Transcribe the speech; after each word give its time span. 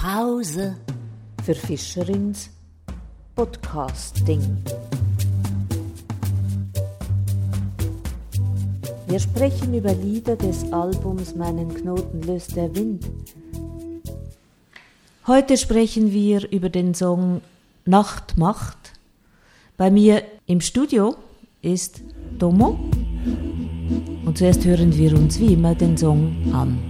Pause 0.00 0.76
für 1.44 1.54
Fischerins 1.54 2.48
Podcasting. 3.36 4.40
Wir 9.08 9.20
sprechen 9.20 9.74
über 9.74 9.92
Lieder 9.92 10.36
des 10.36 10.72
Albums 10.72 11.34
Meinen 11.34 11.74
Knoten 11.74 12.22
löst 12.22 12.56
der 12.56 12.74
Wind. 12.74 13.10
Heute 15.26 15.58
sprechen 15.58 16.14
wir 16.14 16.50
über 16.50 16.70
den 16.70 16.94
Song 16.94 17.42
Nacht 17.84 18.38
macht. 18.38 18.94
Bei 19.76 19.90
mir 19.90 20.22
im 20.46 20.62
Studio 20.62 21.14
ist 21.60 22.00
Domo. 22.38 22.78
Und 24.24 24.38
zuerst 24.38 24.64
hören 24.64 24.96
wir 24.96 25.12
uns 25.12 25.38
wie 25.38 25.52
immer 25.52 25.74
den 25.74 25.98
Song 25.98 26.54
an. 26.54 26.89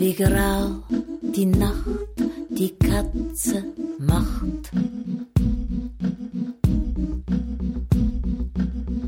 Wie 0.00 0.14
grau 0.14 0.82
die 1.20 1.44
Nacht 1.44 2.16
die 2.48 2.74
Katze 2.78 3.62
macht. 3.98 4.70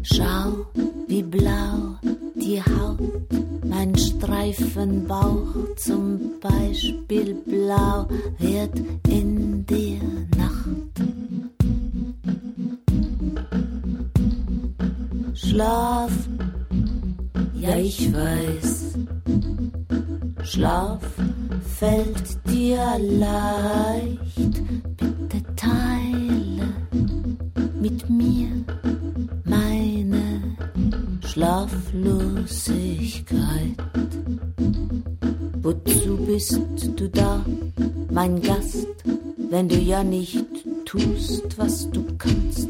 Schau, 0.02 0.66
wie 1.08 1.22
blau 1.22 1.96
die 2.34 2.60
Haut, 2.60 3.30
mein 3.64 3.96
Streifenbauch 3.96 5.74
zum 5.76 6.38
Beispiel 6.42 7.36
blau 7.46 8.06
wird 8.38 8.78
in 9.08 9.64
der 9.64 10.02
Nacht. 10.36 10.94
Schlaf, 15.32 16.12
ja 17.54 17.76
ich 17.76 18.12
weiß, 18.12 18.81
Schlaf 20.52 21.00
fällt 21.78 22.46
dir 22.46 22.98
leicht, 22.98 24.62
bitte 24.98 25.42
teile 25.56 26.68
mit 27.80 28.10
mir 28.10 28.48
meine 29.46 30.42
Schlaflosigkeit. 31.26 33.78
Wozu 35.62 36.18
bist 36.18 36.60
du 36.96 37.08
da, 37.08 37.42
mein 38.10 38.42
Gast, 38.42 38.88
wenn 39.48 39.70
du 39.70 39.76
ja 39.76 40.04
nicht 40.04 40.51
tust, 40.92 41.56
was 41.56 41.90
du 41.90 42.04
kannst, 42.18 42.68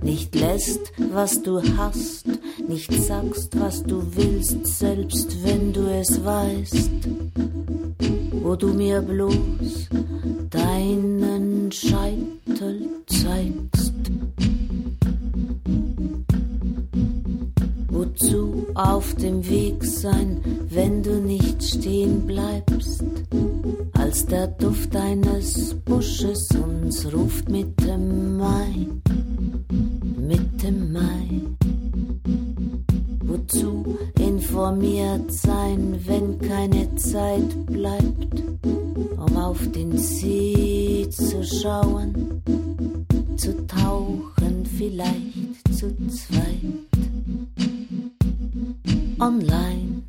nicht 0.00 0.32
lässt, 0.36 0.92
was 1.12 1.42
du 1.42 1.60
hast, 1.76 2.26
nicht 2.68 2.92
sagst, 2.92 3.58
was 3.58 3.82
du 3.82 4.00
willst, 4.14 4.64
selbst 4.64 5.36
wenn 5.42 5.72
du 5.72 5.80
es 5.88 6.24
weißt, 6.24 7.08
wo 8.42 8.54
du 8.54 8.68
mir 8.68 9.00
bloß 9.00 9.88
deinen 10.50 11.72
Scheitel 11.72 12.90
zeigst. 13.08 13.92
Wozu 17.88 18.66
auf 18.74 19.14
dem 19.16 19.48
Weg 19.48 19.82
sein, 19.82 20.40
wenn 20.68 21.02
du 21.02 21.20
nicht 21.20 21.60
stehen 21.60 22.24
bleibst, 22.24 23.02
als 24.14 24.26
der 24.26 24.46
Duft 24.46 24.94
eines 24.94 25.74
Busches 25.84 26.48
uns 26.52 27.12
ruft 27.12 27.48
mit 27.48 27.80
dem 27.80 28.36
Mai, 28.36 28.86
mit 30.16 30.62
dem 30.62 30.92
Mai. 30.92 31.42
Wozu 33.24 33.98
informiert 34.20 35.32
sein, 35.32 35.98
wenn 36.06 36.38
keine 36.38 36.94
Zeit 36.94 37.66
bleibt, 37.66 38.40
um 39.16 39.36
auf 39.36 39.58
den 39.72 39.98
See 39.98 41.08
zu 41.10 41.42
schauen, 41.42 42.40
zu 43.36 43.66
tauchen, 43.66 44.64
vielleicht 44.78 45.74
zu 45.76 45.92
zweit. 46.06 46.62
Online, 49.18 50.04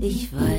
ich 0.00 0.32
weiß, 0.32 0.51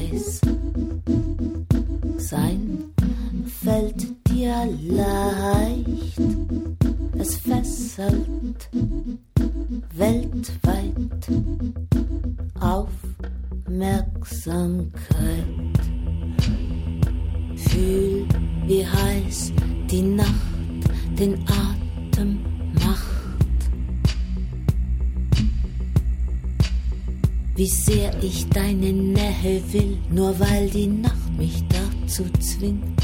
Nähe 29.43 29.61
will, 29.73 29.97
nur 30.09 30.39
weil 30.39 30.69
die 30.69 30.87
Nacht 30.87 31.37
mich 31.37 31.63
dazu 31.67 32.23
zwingt. 32.39 33.01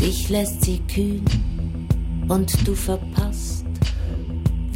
Dich 0.00 0.28
lässt 0.28 0.64
sie 0.64 0.78
kühl 0.88 1.22
und 2.28 2.66
du 2.66 2.74
verpasst 2.74 3.66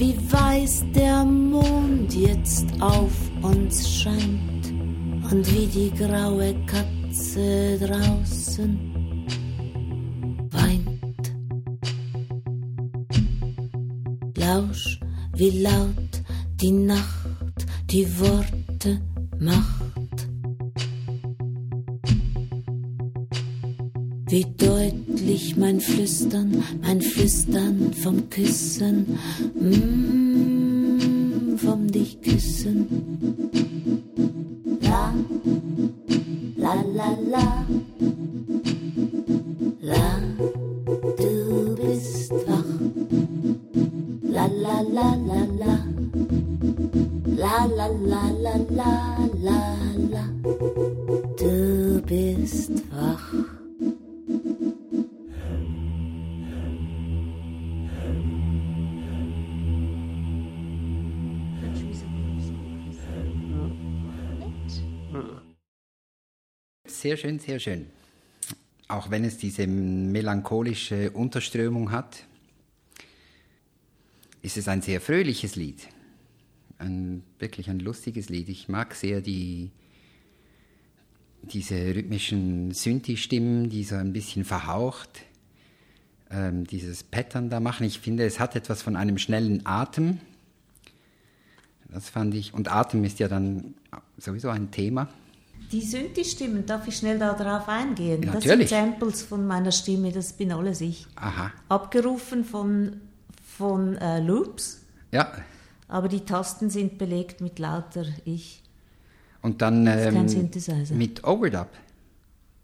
wie 0.00 0.16
weiß 0.32 0.86
der 0.94 1.26
Mond 1.26 2.14
jetzt 2.14 2.66
auf 2.80 3.12
uns 3.42 3.86
scheint 3.86 4.72
und 5.30 5.46
wie 5.54 5.66
die 5.66 5.90
graue 5.90 6.54
Katze 6.64 7.78
draußen 7.78 8.78
weint. 10.52 11.32
Lausch, 14.38 15.00
wie 15.34 15.50
laut 15.62 16.22
die 16.62 16.72
Nacht 16.72 17.66
die 17.90 18.08
Worte 18.18 19.02
macht. 19.38 19.79
Wie 24.30 24.46
deutlich 24.56 25.56
mein 25.56 25.80
Flüstern, 25.80 26.62
mein 26.82 27.02
Flüstern 27.02 27.92
vom 27.92 28.30
Küssen, 28.30 29.18
mm, 29.58 31.56
vom 31.58 31.90
dich 31.90 32.20
küssen. 32.22 33.50
Sehr 67.10 67.16
schön, 67.16 67.40
sehr 67.40 67.58
schön. 67.58 67.86
Auch 68.86 69.10
wenn 69.10 69.24
es 69.24 69.36
diese 69.36 69.66
melancholische 69.66 71.10
Unterströmung 71.10 71.90
hat, 71.90 72.24
ist 74.42 74.56
es 74.56 74.68
ein 74.68 74.80
sehr 74.80 75.00
fröhliches 75.00 75.56
Lied. 75.56 75.88
Ein, 76.78 77.24
wirklich 77.40 77.68
ein 77.68 77.80
lustiges 77.80 78.28
Lied. 78.28 78.48
Ich 78.48 78.68
mag 78.68 78.94
sehr 78.94 79.20
die, 79.22 79.72
diese 81.42 81.74
rhythmischen 81.74 82.70
Synthi-Stimmen, 82.70 83.70
die 83.70 83.82
so 83.82 83.96
ein 83.96 84.12
bisschen 84.12 84.44
verhaucht 84.44 85.24
ähm, 86.30 86.64
dieses 86.64 87.02
Pattern 87.02 87.50
da 87.50 87.58
machen. 87.58 87.86
Ich 87.86 87.98
finde, 87.98 88.24
es 88.24 88.38
hat 88.38 88.54
etwas 88.54 88.82
von 88.82 88.94
einem 88.94 89.18
schnellen 89.18 89.66
Atem. 89.66 90.20
Das 91.88 92.08
fand 92.08 92.36
ich. 92.36 92.54
Und 92.54 92.70
Atem 92.70 93.02
ist 93.02 93.18
ja 93.18 93.26
dann 93.26 93.74
sowieso 94.16 94.48
ein 94.48 94.70
Thema. 94.70 95.08
Die 95.72 95.82
Synthi-Stimmen, 95.82 96.66
darf 96.66 96.88
ich 96.88 96.96
schnell 96.96 97.18
darauf 97.18 97.68
eingehen? 97.68 98.20
Natürlich. 98.22 98.44
Das 98.44 98.58
sind 98.58 98.68
Samples 98.68 99.22
von 99.22 99.46
meiner 99.46 99.70
Stimme, 99.72 100.10
das 100.10 100.32
bin 100.32 100.52
alles 100.52 100.80
ich. 100.80 101.06
Aha. 101.16 101.52
Abgerufen 101.68 102.44
von, 102.44 103.00
von 103.56 103.96
äh, 103.96 104.20
Loops, 104.20 104.80
Ja. 105.12 105.30
aber 105.86 106.08
die 106.08 106.20
Tasten 106.20 106.70
sind 106.70 106.98
belegt 106.98 107.40
mit 107.40 107.58
lauter 107.58 108.04
Ich. 108.24 108.62
Und 109.42 109.62
dann 109.62 109.86
ähm, 109.86 110.26
mit 110.98 111.24
Overdub. 111.24 111.68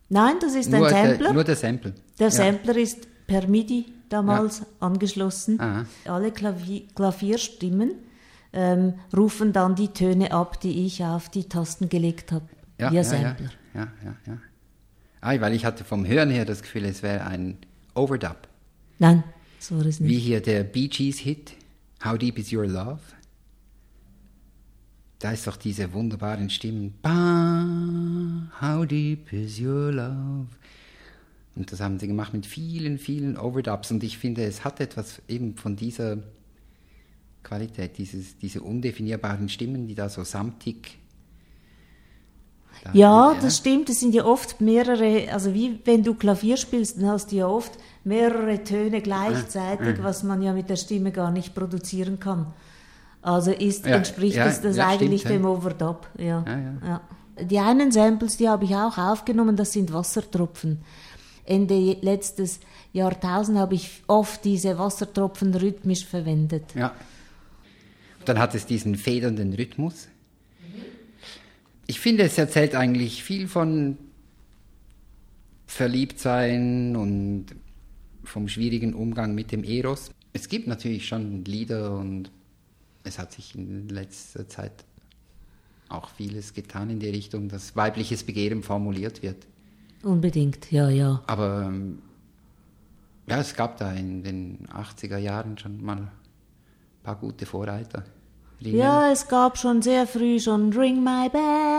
Nein, 0.08 0.36
das 0.40 0.54
ist 0.54 0.72
ein 0.72 0.80
Nur 0.80 0.90
Sampler. 0.90 1.16
Der, 1.18 1.32
nur 1.32 1.44
der 1.44 1.56
Sample. 1.56 1.94
Der 2.18 2.28
ja. 2.28 2.30
Sampler 2.30 2.76
ist 2.76 3.06
per 3.26 3.48
MIDI 3.48 3.86
damals 4.08 4.62
angeschlossen. 4.80 5.60
Aha. 5.60 5.84
Alle 6.06 6.30
Klavier, 6.30 6.82
Klavierstimmen 6.94 7.92
ähm, 8.52 8.94
rufen 9.16 9.52
dann 9.52 9.74
die 9.74 9.88
Töne 9.88 10.32
ab, 10.32 10.60
die 10.60 10.86
ich 10.86 11.04
auf 11.04 11.28
die 11.28 11.48
Tasten 11.48 11.88
gelegt 11.88 12.32
habe. 12.32 12.46
Ja, 12.78 12.92
via 12.92 13.02
ja. 13.02 13.20
Ja, 13.20 13.36
ja, 13.74 13.88
ja, 14.04 14.16
ja. 14.26 14.38
Ah, 15.20 15.40
weil 15.40 15.54
ich 15.54 15.64
hatte 15.64 15.84
vom 15.84 16.06
Hören 16.06 16.30
her 16.30 16.44
das 16.44 16.62
Gefühl, 16.62 16.84
es 16.84 17.02
wäre 17.02 17.24
ein 17.24 17.58
Overdub. 17.94 18.36
Nein, 18.98 19.24
so 19.58 19.78
war 19.78 19.86
es 19.86 20.00
nicht. 20.00 20.10
Wie 20.10 20.18
hier 20.18 20.40
der 20.40 20.62
Bee 20.62 20.88
Gees 20.88 21.18
Hit, 21.18 21.54
How 22.04 22.18
Deep 22.18 22.38
Is 22.38 22.52
Your 22.52 22.66
Love? 22.66 23.00
Da 25.18 25.32
ist 25.32 25.46
doch 25.46 25.56
diese 25.56 25.92
wunderbaren 25.94 26.50
Stimmen. 26.50 26.94
Ba, 27.00 28.50
how 28.60 28.86
deep 28.86 29.32
is 29.32 29.58
your 29.58 29.90
love? 29.90 30.48
Und 31.54 31.72
das 31.72 31.80
haben 31.80 31.98
sie 31.98 32.06
gemacht 32.06 32.34
mit 32.34 32.44
vielen, 32.44 32.98
vielen 32.98 33.38
Overdubs. 33.38 33.90
Und 33.90 34.04
ich 34.04 34.18
finde, 34.18 34.44
es 34.44 34.62
hat 34.62 34.78
etwas 34.78 35.22
eben 35.26 35.56
von 35.56 35.74
dieser 35.74 36.18
Qualität, 37.42 37.96
dieses, 37.96 38.36
diese 38.36 38.60
undefinierbaren 38.60 39.48
Stimmen, 39.48 39.88
die 39.88 39.94
da 39.94 40.10
so 40.10 40.22
samtig. 40.22 40.98
Ja, 42.92 43.34
das 43.40 43.58
stimmt. 43.58 43.90
Es 43.90 44.00
sind 44.00 44.14
ja 44.14 44.24
oft 44.24 44.60
mehrere, 44.60 45.32
also 45.32 45.52
wie 45.54 45.80
wenn 45.84 46.02
du 46.02 46.14
Klavier 46.14 46.56
spielst, 46.56 46.98
dann 46.98 47.08
hast 47.08 47.32
du 47.32 47.36
ja 47.36 47.46
oft 47.46 47.72
mehrere 48.04 48.62
Töne 48.62 49.00
gleichzeitig, 49.00 50.02
was 50.02 50.22
man 50.22 50.40
ja 50.42 50.52
mit 50.52 50.68
der 50.70 50.76
Stimme 50.76 51.10
gar 51.10 51.30
nicht 51.30 51.54
produzieren 51.54 52.20
kann. 52.20 52.46
Also 53.22 53.50
ist, 53.50 53.86
Ja, 53.86 53.96
entspricht 53.96 54.36
ja, 54.36 54.44
das, 54.44 54.60
das 54.60 54.78
eigentlich 54.78 55.22
stimmt, 55.22 55.34
dem 55.34 55.46
Overdub. 55.46 56.06
Ja. 56.16 56.44
Die 57.40 57.58
einen 57.58 57.90
Samples, 57.90 58.36
die 58.36 58.48
habe 58.48 58.64
ich 58.64 58.74
auch 58.76 58.96
aufgenommen, 58.96 59.56
das 59.56 59.72
sind 59.72 59.92
Wassertropfen. 59.92 60.80
Ende 61.44 61.96
letztes 62.00 62.60
Jahrtausend 62.92 63.58
habe 63.58 63.74
ich 63.74 64.02
oft 64.06 64.44
diese 64.44 64.78
Wassertropfen 64.78 65.54
rhythmisch 65.54 66.06
verwendet. 66.06 66.64
Ja. 66.74 66.92
Dann 68.24 68.38
hat 68.38 68.54
es 68.54 68.66
diesen 68.66 68.96
federnden 68.96 69.52
Rhythmus. 69.52 70.08
Ich 71.86 72.00
finde, 72.00 72.24
es 72.24 72.36
erzählt 72.36 72.74
eigentlich 72.74 73.22
viel 73.22 73.46
von 73.46 73.96
Verliebtsein 75.66 76.96
und 76.96 77.46
vom 78.24 78.48
schwierigen 78.48 78.94
Umgang 78.94 79.34
mit 79.34 79.52
dem 79.52 79.62
Eros. 79.64 80.10
Es 80.32 80.48
gibt 80.48 80.66
natürlich 80.66 81.06
schon 81.06 81.44
Lieder 81.44 81.96
und 81.96 82.30
es 83.04 83.18
hat 83.18 83.32
sich 83.32 83.54
in 83.54 83.88
letzter 83.88 84.48
Zeit 84.48 84.84
auch 85.88 86.08
vieles 86.10 86.54
getan 86.54 86.90
in 86.90 86.98
die 86.98 87.08
Richtung, 87.08 87.48
dass 87.48 87.76
weibliches 87.76 88.24
Begehren 88.24 88.62
formuliert 88.62 89.22
wird. 89.22 89.46
Unbedingt, 90.02 90.70
ja, 90.72 90.88
ja. 90.90 91.22
Aber 91.26 91.64
ähm, 91.66 92.00
ja, 93.28 93.40
es 93.40 93.54
gab 93.54 93.76
da 93.76 93.92
in 93.92 94.22
den 94.22 94.66
80er 94.68 95.18
Jahren 95.18 95.56
schon 95.58 95.84
mal 95.84 95.96
ein 95.96 96.10
paar 97.02 97.16
gute 97.16 97.46
Vorreiter. 97.46 98.04
Ja, 98.60 99.10
es 99.12 99.28
gab 99.28 99.58
schon 99.58 99.82
sehr 99.82 100.06
früh 100.06 100.40
schon 100.40 100.72
Ring 100.72 101.02
My 101.04 101.28
Bell. 101.28 101.75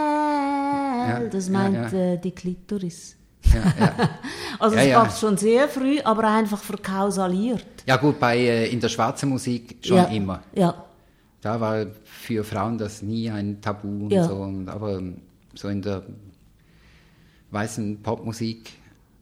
Das 1.32 1.48
ja, 1.48 1.54
meint 1.54 1.92
ja. 1.92 2.14
Äh, 2.14 2.18
die 2.18 2.32
Klitoris. 2.32 3.16
Also 4.60 4.76
es 4.76 4.90
gab 4.90 5.10
es 5.10 5.20
schon 5.20 5.38
sehr 5.38 5.70
früh, 5.70 6.00
aber 6.04 6.24
einfach 6.24 6.58
verkausaliert. 6.58 7.84
ja 7.86 7.98
gut, 7.98 8.20
bei 8.20 8.38
äh, 8.38 8.68
in 8.72 8.80
der 8.80 8.90
schwarzen 8.90 9.30
Musik 9.30 9.78
schon 9.82 9.98
ja. 9.98 10.04
immer. 10.06 10.42
Ja, 10.56 10.74
Da 11.42 11.60
war 11.62 11.86
für 12.04 12.44
Frauen 12.44 12.78
das 12.78 13.04
nie 13.04 13.30
ein 13.30 13.62
Tabu 13.62 13.88
und 13.88 14.24
so. 14.24 14.34
Und, 14.36 14.68
aber 14.68 14.98
ähm, 14.98 15.22
so 15.54 15.68
in 15.68 15.84
der 15.84 16.02
weißen 17.52 18.02
Popmusik 18.02 18.74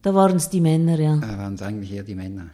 da 0.06 0.14
waren 0.14 0.36
es 0.36 0.48
die 0.48 0.60
Männer, 0.60 1.00
ja. 1.00 1.16
äh, 1.16 1.36
waren 1.36 1.54
es 1.54 1.62
eigentlich 1.62 1.92
eher 1.92 2.04
die 2.04 2.14
Männer. 2.14 2.50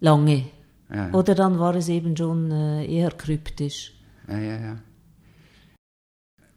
Lange. 0.00 0.46
Ja, 0.92 1.12
Oder 1.12 1.36
dann 1.36 1.56
war 1.60 1.76
es 1.76 1.88
eben 1.88 2.16
schon 2.16 2.50
äh, 2.50 2.84
eher 2.86 3.12
kryptisch. 3.12 3.94
ja, 4.28 4.36
ja. 4.36 4.56
ja. 4.56 4.76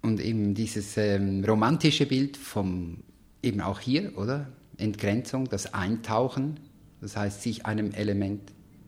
Und 0.02 0.20
eben 0.20 0.56
dieses 0.56 0.98
ähm, 0.98 1.44
romantische 1.46 2.06
Bild 2.06 2.38
vom, 2.38 2.98
eben 3.44 3.62
auch 3.62 3.80
hier, 3.80 4.18
oder? 4.18 4.48
Entgrenzung, 4.78 5.48
das 5.48 5.74
Eintauchen, 5.74 6.60
das 7.02 7.16
heißt 7.16 7.42
sich 7.44 7.66
einem 7.66 7.92
Element 7.92 8.42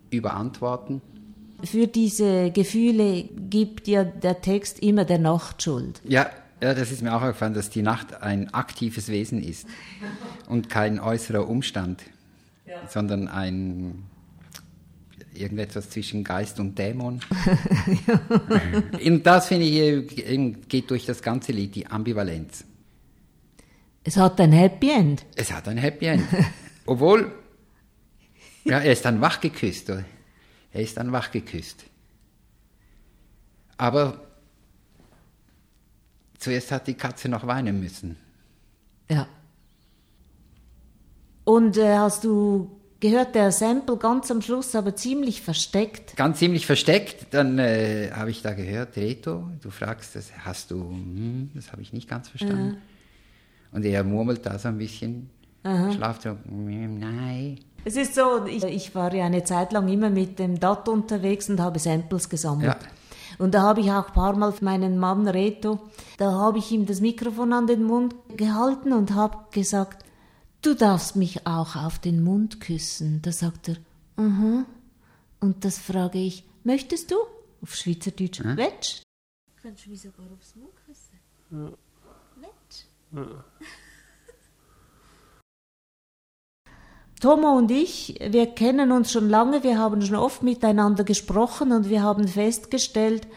überantworten. 0.10 1.02
Für 1.64 1.88
diese 1.88 2.52
Gefühle 2.52 3.24
gibt 3.50 3.88
ja 3.88 4.04
der 4.04 4.42
Text 4.42 4.80
immer 4.80 5.06
der 5.06 5.20
Nacht 5.20 5.62
Schuld. 5.62 6.02
Ja, 6.04 6.30
ja, 6.62 6.74
das 6.74 6.92
ist 6.92 7.02
mir 7.02 7.16
auch 7.16 7.22
aufgefallen, 7.22 7.54
dass 7.54 7.70
die 7.70 7.82
Nacht 7.82 8.22
ein 8.22 8.54
aktives 8.54 9.10
Wesen 9.10 9.44
ist 9.44 9.68
und 10.48 10.70
kein 10.70 11.00
äußerer 11.00 11.48
Umstand, 11.48 12.04
sondern 12.88 13.28
ein 13.28 14.04
irgendetwas 15.38 15.90
zwischen 15.90 16.24
Geist 16.24 16.60
und 16.60 16.78
Dämon. 16.78 17.20
und 19.06 19.24
das 19.24 19.48
finde 19.48 19.66
ich 19.66 20.28
eben 20.28 20.68
geht 20.68 20.90
durch 20.90 21.06
das 21.06 21.22
ganze 21.22 21.52
Lied 21.52 21.76
die 21.76 21.88
Ambivalenz. 21.88 22.66
Es 24.04 24.18
hat 24.18 24.40
ein 24.42 24.52
Happy 24.52 24.92
End. 24.92 25.26
Es 25.36 25.52
hat 25.52 25.68
ein 25.68 25.78
Happy 25.78 26.08
End, 26.08 26.24
obwohl 26.86 27.32
ja, 28.66 28.80
er 28.80 28.92
ist 28.92 29.06
dann 29.06 29.22
wach 29.22 29.40
geküsst. 29.40 29.90
Oder? 29.90 30.06
Er 30.72 30.82
ist 30.82 30.98
dann 30.98 31.12
wach 31.12 31.32
geküsst. 31.32 31.86
Aber 33.78 34.22
zuerst 36.38 36.72
hat 36.72 36.88
die 36.88 36.94
Katze 36.94 37.30
noch 37.30 37.46
weinen 37.48 37.80
müssen. 37.80 38.18
Ja. 39.10 39.28
Und 41.44 41.78
äh, 41.78 41.98
hast 41.98 42.24
du 42.24 42.80
gehört, 43.04 43.36
der 43.36 43.52
Sample 43.52 43.98
ganz 43.98 44.32
am 44.32 44.42
Schluss, 44.42 44.76
aber 44.76 44.96
ziemlich 44.96 45.42
versteckt. 45.42 46.16
Ganz 46.16 46.40
ziemlich 46.40 46.66
versteckt, 46.66 47.28
dann 47.32 47.60
äh, 47.60 48.12
habe 48.12 48.32
ich 48.32 48.42
da 48.42 48.54
gehört, 48.54 48.96
Reto, 48.96 49.50
du 49.62 49.70
fragst, 49.70 50.16
das 50.16 50.32
hast 50.46 50.72
du, 50.72 50.78
hm, 50.78 51.52
das 51.54 51.74
habe 51.74 51.82
ich 51.82 51.92
nicht 51.92 52.10
ganz 52.10 52.30
verstanden. 52.30 52.78
Und 53.74 53.84
er 53.84 54.04
murmelt 54.06 54.46
da 54.46 54.58
so 54.58 54.70
ein 54.70 54.78
bisschen, 54.78 55.30
schlaft 55.64 56.22
so, 56.22 56.30
hm, 56.30 56.98
nein. 56.98 57.60
Es 57.84 57.98
ist 57.98 58.16
so, 58.16 58.46
ich, 58.46 58.64
ich 58.64 58.96
war 58.96 59.14
ja 59.14 59.26
eine 59.26 59.44
Zeit 59.44 59.74
lang 59.74 59.90
immer 59.90 60.10
mit 60.10 60.40
dem 60.40 60.58
DAT 60.58 60.88
unterwegs 60.88 61.50
und 61.50 61.60
habe 61.60 61.80
Samples 61.80 62.30
gesammelt. 62.30 62.78
Ja. 62.82 62.90
Und 63.38 63.54
da 63.54 63.64
habe 63.64 63.82
ich 63.82 63.92
auch 63.92 64.08
ein 64.08 64.14
paar 64.14 64.38
Mal 64.38 64.54
meinen 64.62 64.98
Mann 64.98 65.28
Reto, 65.28 65.80
da 66.18 66.32
habe 66.32 66.60
ich 66.60 66.72
ihm 66.72 66.86
das 66.86 67.02
Mikrofon 67.02 67.52
an 67.52 67.68
den 67.68 67.84
Mund 67.84 68.16
gehalten 68.38 68.94
und 68.94 69.14
habe 69.14 69.40
gesagt, 69.52 70.06
du 70.66 70.76
darfst 70.76 71.16
mich 71.16 71.46
auch 71.46 71.76
auf 71.76 72.00
den 72.00 72.24
Mund 72.24 72.60
küssen. 72.60 73.22
Da 73.22 73.32
sagt 73.32 73.70
er, 73.70 73.78
mhm. 74.18 74.66
Und 75.40 75.66
das 75.66 75.78
frage 75.78 76.20
ich, 76.20 76.46
möchtest 76.64 77.12
du? 77.12 77.16
Auf 77.62 77.76
Schweizerdeutsch, 77.76 78.42
willst 78.44 79.00
du? 79.00 79.04
Kannst 79.62 79.86
du 79.86 79.90
mich 79.90 80.02
sogar 80.02 80.26
aufs 80.38 80.56
Mund 80.56 80.74
küssen? 80.86 81.20
Willst 82.36 82.88
Tomo 87.22 87.58
und 87.58 87.72
ich, 87.72 88.20
wir 88.20 88.48
kennen 88.48 88.92
uns 88.92 89.12
schon 89.12 89.30
lange, 89.30 89.64
wir 89.64 89.78
haben 89.78 90.02
schon 90.02 90.18
oft 90.18 90.44
miteinander 90.44 91.06
gesprochen 91.06 91.72
und 91.72 91.88
wir 91.88 92.04
haben 92.04 92.28
festgestellt, 92.28 93.28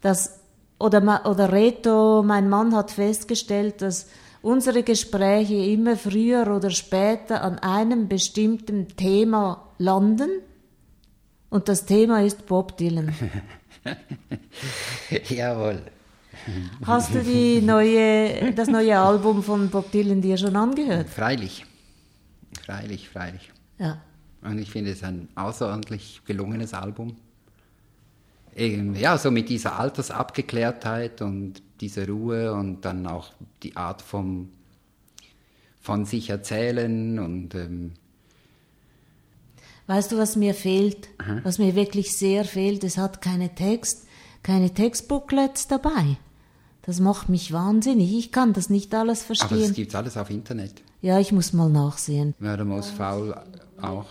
dass, 0.00 0.40
oder, 0.80 1.00
ma- 1.00 1.24
oder 1.24 1.52
Reto, 1.52 2.24
mein 2.24 2.48
Mann 2.48 2.74
hat 2.74 2.90
festgestellt, 2.90 3.82
dass 3.82 4.08
unsere 4.46 4.84
Gespräche 4.84 5.56
immer 5.56 5.96
früher 5.96 6.54
oder 6.54 6.70
später 6.70 7.42
an 7.42 7.58
einem 7.58 8.06
bestimmten 8.06 8.86
Thema 8.96 9.72
landen. 9.78 10.30
Und 11.50 11.68
das 11.68 11.84
Thema 11.84 12.22
ist 12.22 12.46
Bob 12.46 12.76
Dylan. 12.76 13.12
Jawohl. 15.28 15.82
Hast 16.86 17.12
du 17.12 17.22
die 17.24 17.60
neue, 17.60 18.52
das 18.52 18.68
neue 18.68 18.96
Album 18.96 19.42
von 19.42 19.68
Bob 19.68 19.90
Dylan 19.90 20.22
dir 20.22 20.36
schon 20.36 20.54
angehört? 20.54 21.08
Freilich. 21.08 21.66
Freilich, 22.64 23.08
freilich. 23.08 23.50
Ja. 23.78 24.00
Und 24.42 24.58
ich 24.58 24.70
finde 24.70 24.92
es 24.92 25.02
ein 25.02 25.28
außerordentlich 25.34 26.22
gelungenes 26.24 26.72
Album. 26.72 27.16
Ja, 28.58 29.18
so 29.18 29.30
mit 29.30 29.48
dieser 29.50 29.78
Altersabgeklärtheit 29.78 31.20
und 31.20 31.62
dieser 31.80 32.08
Ruhe 32.08 32.54
und 32.54 32.84
dann 32.86 33.06
auch 33.06 33.32
die 33.62 33.76
Art 33.76 34.00
vom, 34.00 34.48
von 35.80 36.06
sich 36.06 36.30
erzählen 36.30 37.18
und 37.18 37.54
ähm, 37.54 37.92
Weißt 39.88 40.10
du, 40.10 40.18
was 40.18 40.34
mir 40.34 40.54
fehlt? 40.54 41.08
Was 41.44 41.58
mir 41.58 41.76
wirklich 41.76 42.16
sehr 42.16 42.44
fehlt? 42.44 42.82
Es 42.82 42.98
hat 42.98 43.20
keine 43.22 43.54
Text, 43.54 44.06
keine 44.42 44.74
Textbooklets 44.74 45.68
dabei. 45.68 46.16
Das 46.82 46.98
macht 46.98 47.28
mich 47.28 47.52
wahnsinnig. 47.52 48.12
Ich 48.16 48.32
kann 48.32 48.52
das 48.52 48.68
nicht 48.68 48.94
alles 48.94 49.24
aber 49.24 49.34
das 49.34 49.48
verstehen. 49.48 49.74
gibt 49.74 49.94
alles 49.94 50.16
auf 50.16 50.30
Internet. 50.30 50.82
Ja, 51.02 51.20
ich 51.20 51.30
muss 51.30 51.52
mal 51.52 51.68
nachsehen. 51.68 52.34
Mördermoos 52.40 52.90
faul 52.90 53.34
auch. 53.80 54.06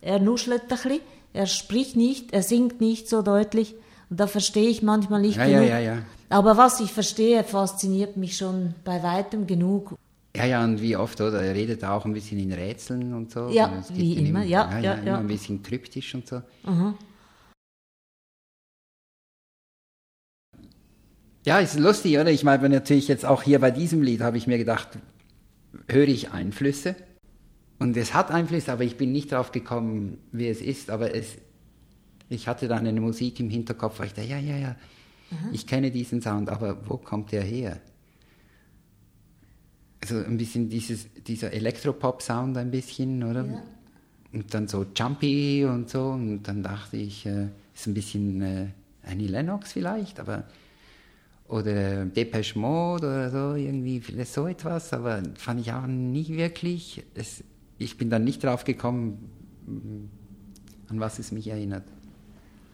Er 0.00 0.18
nuschelt 0.20 0.62
ein 0.62 0.68
bisschen, 0.68 1.00
er 1.38 1.46
spricht 1.46 1.94
nicht, 1.94 2.32
er 2.32 2.42
singt 2.42 2.80
nicht 2.80 3.08
so 3.08 3.22
deutlich. 3.22 3.76
Und 4.10 4.18
da 4.18 4.26
verstehe 4.26 4.68
ich 4.68 4.82
manchmal 4.82 5.20
nicht 5.20 5.36
Ja, 5.36 5.44
ja, 5.46 5.58
genug. 5.58 5.70
ja, 5.70 5.78
ja. 5.78 5.98
Aber 6.30 6.56
was 6.56 6.80
ich 6.80 6.92
verstehe, 6.92 7.44
fasziniert 7.44 8.16
mich 8.16 8.36
schon 8.36 8.74
bei 8.84 9.02
weitem 9.04 9.46
genug. 9.46 9.94
Ja, 10.34 10.44
ja, 10.46 10.64
und 10.64 10.82
wie 10.82 10.96
oft, 10.96 11.20
oder? 11.20 11.40
Er 11.40 11.54
redet 11.54 11.84
auch 11.84 12.04
ein 12.04 12.12
bisschen 12.12 12.38
in 12.40 12.52
Rätseln 12.52 13.14
und 13.14 13.30
so. 13.30 13.48
Ja, 13.50 13.66
Und 13.68 13.96
wie 13.96 14.16
dann 14.16 14.26
immer, 14.26 14.42
ja, 14.42 14.68
ja, 14.72 14.78
ja, 14.80 14.94
immer 14.94 15.06
ja. 15.06 15.18
ein 15.18 15.28
bisschen 15.28 15.62
kryptisch 15.62 16.12
und 16.14 16.26
so. 16.26 16.42
Aha. 16.64 16.94
Ja, 21.46 21.60
ist 21.60 21.78
lustig, 21.78 22.18
oder? 22.18 22.30
Ich 22.32 22.42
meine, 22.42 22.68
natürlich 22.68 23.06
jetzt 23.06 23.24
auch 23.24 23.42
hier 23.44 23.60
bei 23.60 23.70
diesem 23.70 24.02
Lied 24.02 24.20
habe 24.22 24.36
ich 24.36 24.46
mir 24.48 24.58
gedacht, 24.58 24.98
höre 25.88 26.08
ich 26.08 26.32
Einflüsse? 26.32 26.96
Und 27.78 27.96
es 27.96 28.12
hat 28.12 28.30
Einflüsse, 28.30 28.72
aber 28.72 28.84
ich 28.84 28.96
bin 28.96 29.12
nicht 29.12 29.30
drauf 29.32 29.52
gekommen, 29.52 30.18
wie 30.32 30.48
es 30.48 30.60
ist. 30.60 30.90
Aber 30.90 31.14
es, 31.14 31.36
ich 32.28 32.48
hatte 32.48 32.66
dann 32.66 32.86
eine 32.86 33.00
Musik 33.00 33.38
im 33.40 33.50
Hinterkopf, 33.50 34.00
wo 34.00 34.02
ich 34.02 34.12
dachte, 34.12 34.28
ja, 34.28 34.38
ja, 34.38 34.56
ja, 34.56 34.76
mhm. 35.30 35.50
ich 35.52 35.66
kenne 35.66 35.90
diesen 35.90 36.20
Sound, 36.20 36.48
aber 36.48 36.76
wo 36.88 36.96
kommt 36.96 37.32
der 37.32 37.42
her? 37.42 37.80
Also 40.00 40.18
ein 40.18 40.36
bisschen 40.36 40.68
dieses, 40.68 41.06
dieser 41.26 41.52
Elektropop-Sound 41.52 42.56
ein 42.56 42.70
bisschen, 42.70 43.22
oder? 43.22 43.44
Ja. 43.44 43.62
Und 44.32 44.52
dann 44.52 44.68
so 44.68 44.84
jumpy 44.94 45.64
und 45.64 45.88
so. 45.88 46.10
Und 46.10 46.42
dann 46.42 46.62
dachte 46.62 46.96
ich, 46.96 47.26
äh, 47.26 47.48
ist 47.74 47.86
ein 47.86 47.94
bisschen 47.94 48.42
äh, 48.42 48.66
Annie 49.04 49.28
Lennox 49.28 49.72
vielleicht, 49.72 50.20
aber 50.20 50.44
oder 51.48 52.04
Depeche 52.04 52.58
Mode 52.58 53.06
oder 53.06 53.30
so, 53.30 53.54
irgendwie 53.56 54.00
vielleicht 54.00 54.34
so 54.34 54.46
etwas, 54.46 54.92
aber 54.92 55.22
fand 55.36 55.60
ich 55.60 55.72
auch 55.72 55.86
nicht 55.86 56.30
wirklich. 56.30 57.02
Es, 57.14 57.42
ich 57.78 57.96
bin 57.96 58.10
dann 58.10 58.24
nicht 58.24 58.44
drauf 58.44 58.64
gekommen, 58.64 59.30
an 60.88 61.00
was 61.00 61.18
es 61.18 61.32
mich 61.32 61.48
erinnert. 61.48 61.84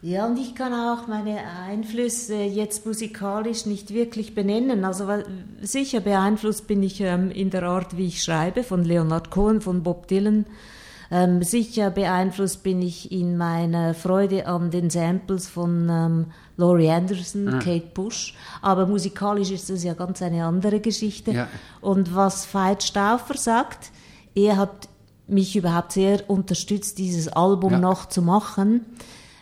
Ja, 0.05 0.27
und 0.27 0.39
ich 0.39 0.55
kann 0.55 0.75
auch 0.75 1.07
meine 1.07 1.39
Einflüsse 1.67 2.35
jetzt 2.35 2.85
musikalisch 2.85 3.65
nicht 3.65 3.95
wirklich 3.95 4.35
benennen. 4.35 4.85
Also 4.85 5.09
sicher 5.63 6.01
beeinflusst 6.01 6.67
bin 6.67 6.83
ich 6.83 7.01
ähm, 7.01 7.31
in 7.31 7.49
der 7.49 7.63
Art, 7.63 7.97
wie 7.97 8.09
ich 8.09 8.23
schreibe, 8.23 8.65
von 8.65 8.85
Leonard 8.85 9.31
Cohen, 9.31 9.63
von 9.63 9.83
Bob 9.83 10.07
Dylan. 10.07 10.45
Ähm, 11.11 11.43
sicher 11.43 11.91
beeinflusst 11.91 12.63
bin 12.63 12.83
ich 12.83 13.13
in 13.13 13.39
meiner 13.39 13.95
Freude 13.95 14.47
an 14.47 14.71
den 14.71 14.91
Samples 14.91 15.49
von 15.49 15.89
ähm, 15.89 16.27
Laurie 16.59 16.91
Anderson, 16.91 17.49
ah. 17.49 17.59
Kate 17.61 17.89
Bush. 17.95 18.35
Aber 18.61 18.87
musikalisch 18.87 19.53
ist 19.53 19.71
das 19.71 19.85
ja 19.85 19.95
ganz 19.95 20.21
eine 20.21 20.45
andere 20.45 20.81
Geschichte. 20.81 21.33
Ja. 21.33 21.49
Und 21.81 22.15
was 22.15 22.53
Veit 22.53 22.83
Stauffer 22.83 23.39
sagt, 23.39 23.91
er 24.35 24.59
hat 24.59 24.89
mich 25.27 25.57
überhaupt 25.57 25.93
sehr 25.93 26.29
unterstützt, 26.29 26.99
dieses 26.99 27.29
Album 27.29 27.73
ja. 27.73 27.79
noch 27.79 28.07
zu 28.07 28.23
machen, 28.23 28.85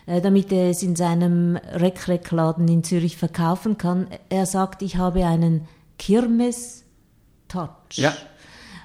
äh, 0.05 0.21
damit 0.21 0.51
er 0.51 0.69
es 0.69 0.83
in 0.83 0.95
seinem 0.95 1.55
Rec-Rec-Laden 1.55 2.67
in 2.67 2.83
Zürich 2.83 3.17
verkaufen 3.17 3.77
kann. 3.77 4.07
Er 4.29 4.45
sagt, 4.45 4.81
ich 4.81 4.97
habe 4.97 5.25
einen 5.25 5.67
Kirmes-Touch. 5.99 7.67
Ja. 7.93 8.13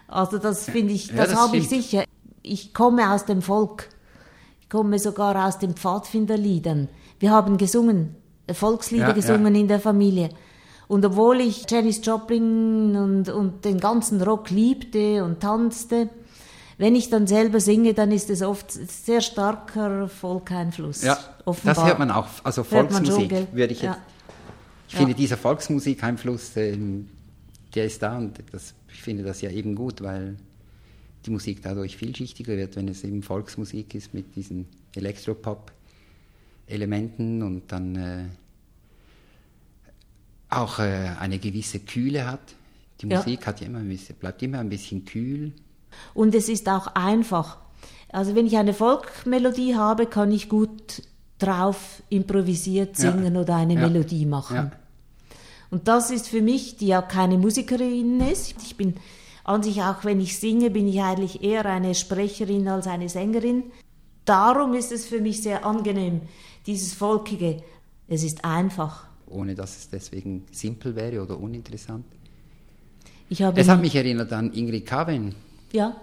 Also 0.08 0.38
das 0.38 0.64
finde 0.64 0.94
ich, 0.94 1.08
das, 1.08 1.16
ja, 1.16 1.24
das 1.24 1.36
habe 1.36 1.56
ich 1.58 1.68
sicher. 1.68 2.04
Ich 2.42 2.72
komme 2.72 3.12
aus 3.12 3.26
dem 3.26 3.42
Volk. 3.42 3.90
Ich 4.60 4.68
komme 4.68 4.98
sogar 4.98 5.46
aus 5.46 5.58
den 5.58 5.74
Pfadfinderliedern. 5.74 6.88
Wir 7.20 7.30
haben 7.30 7.58
gesungen, 7.58 8.16
äh, 8.46 8.54
Volkslieder 8.54 9.08
ja, 9.08 9.12
gesungen 9.12 9.54
in 9.54 9.68
der 9.68 9.80
Familie. 9.80 10.30
Und 10.88 11.04
obwohl 11.04 11.40
ich 11.40 11.70
Janis 11.70 12.00
Joplin 12.02 12.96
und, 12.96 13.28
und 13.28 13.64
den 13.66 13.78
ganzen 13.78 14.22
Rock 14.22 14.48
liebte 14.50 15.22
und 15.22 15.40
tanzte, 15.40 16.08
wenn 16.78 16.94
ich 16.94 17.10
dann 17.10 17.26
selber 17.26 17.60
singe, 17.60 17.92
dann 17.92 18.10
ist 18.12 18.30
es 18.30 18.40
oft 18.40 18.70
sehr 18.70 19.20
starker 19.20 20.08
Volkeinfluss. 20.08 21.02
Ja, 21.02 21.18
offenbar. 21.44 21.74
das 21.74 21.84
hört 21.84 21.98
man 21.98 22.12
auch. 22.12 22.28
Also 22.44 22.62
Volksmusik 22.62 23.30
schon, 23.30 23.48
würde 23.52 23.72
ich 23.72 23.82
jetzt. 23.82 23.96
Ja. 23.96 23.98
Ich 24.86 24.92
ja. 24.94 25.00
finde, 25.00 25.14
dieser 25.14 25.36
Volksmusikeinfluss, 25.36 26.56
ähm, 26.56 27.08
der 27.74 27.84
ist 27.84 28.00
da 28.02 28.16
und 28.16 28.38
das, 28.52 28.74
ich 28.92 29.02
finde 29.02 29.24
das 29.24 29.40
ja 29.42 29.50
eben 29.50 29.74
gut, 29.74 30.00
weil 30.02 30.36
die 31.26 31.30
Musik 31.30 31.62
dadurch 31.62 31.96
vielschichtiger 31.96 32.56
wird, 32.56 32.76
wenn 32.76 32.86
es 32.88 33.02
eben 33.04 33.24
Volksmusik 33.24 33.96
ist 33.96 34.14
mit 34.14 34.36
diesen 34.36 34.68
Elektropop-Elementen 34.94 37.42
und 37.42 37.72
dann 37.72 37.96
äh, 37.96 38.26
auch 40.48 40.78
äh, 40.78 41.16
eine 41.18 41.40
gewisse 41.40 41.80
Kühle 41.80 42.24
hat. 42.26 42.54
Die 43.00 43.06
Musik 43.06 43.40
ja. 43.40 43.46
hat 43.46 43.60
ja 43.60 43.66
immer 43.66 43.80
ein 43.80 43.88
bisschen, 43.88 44.14
bleibt 44.16 44.40
immer 44.42 44.60
ein 44.60 44.68
bisschen 44.68 45.04
kühl. 45.04 45.52
Und 46.14 46.34
es 46.34 46.48
ist 46.48 46.68
auch 46.68 46.88
einfach. 46.88 47.58
Also 48.10 48.34
wenn 48.34 48.46
ich 48.46 48.56
eine 48.56 48.74
Folkmelodie 48.74 49.76
habe, 49.76 50.06
kann 50.06 50.32
ich 50.32 50.48
gut 50.48 51.02
drauf 51.38 52.02
improvisiert 52.08 52.96
singen 52.96 53.34
ja. 53.34 53.40
oder 53.40 53.56
eine 53.56 53.74
ja. 53.74 53.80
Melodie 53.80 54.26
machen. 54.26 54.56
Ja. 54.56 54.72
Und 55.70 55.86
das 55.86 56.10
ist 56.10 56.28
für 56.28 56.40
mich, 56.40 56.76
die 56.76 56.88
ja 56.88 57.02
keine 57.02 57.36
Musikerin 57.38 58.20
ist. 58.20 58.54
Ich 58.62 58.76
bin 58.76 58.94
an 59.44 59.62
sich 59.62 59.82
auch, 59.82 60.04
wenn 60.04 60.20
ich 60.20 60.38
singe, 60.38 60.70
bin 60.70 60.88
ich 60.88 61.00
eigentlich 61.00 61.42
eher 61.42 61.66
eine 61.66 61.94
Sprecherin 61.94 62.68
als 62.68 62.86
eine 62.86 63.08
Sängerin. 63.08 63.64
Darum 64.24 64.74
ist 64.74 64.92
es 64.92 65.06
für 65.06 65.20
mich 65.20 65.42
sehr 65.42 65.64
angenehm, 65.64 66.22
dieses 66.66 66.94
Volkige. 66.94 67.62
Es 68.08 68.22
ist 68.22 68.44
einfach. 68.44 69.06
Ohne 69.26 69.54
dass 69.54 69.76
es 69.76 69.88
deswegen 69.90 70.44
simpel 70.50 70.96
wäre 70.96 71.22
oder 71.22 71.38
uninteressant. 71.38 72.04
es 73.30 73.68
hat 73.68 73.80
mich 73.80 73.94
erinnert 73.94 74.32
an 74.32 74.52
Ingrid 74.52 74.86
Kaven. 74.86 75.34
Ja. 75.72 75.96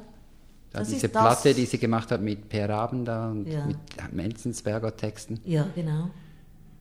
Da 0.71 0.83
diese 0.83 1.07
Platte, 1.07 1.53
die 1.53 1.65
sie 1.65 1.77
gemacht 1.77 2.11
hat 2.11 2.21
mit 2.21 2.49
Per 2.49 2.67
Raben 2.67 3.05
da 3.05 3.31
und 3.31 3.47
ja. 3.47 3.65
mit 3.65 3.77
Menzensberger 4.11 4.95
Texten. 4.95 5.39
Ja, 5.45 5.67
genau. 5.73 6.09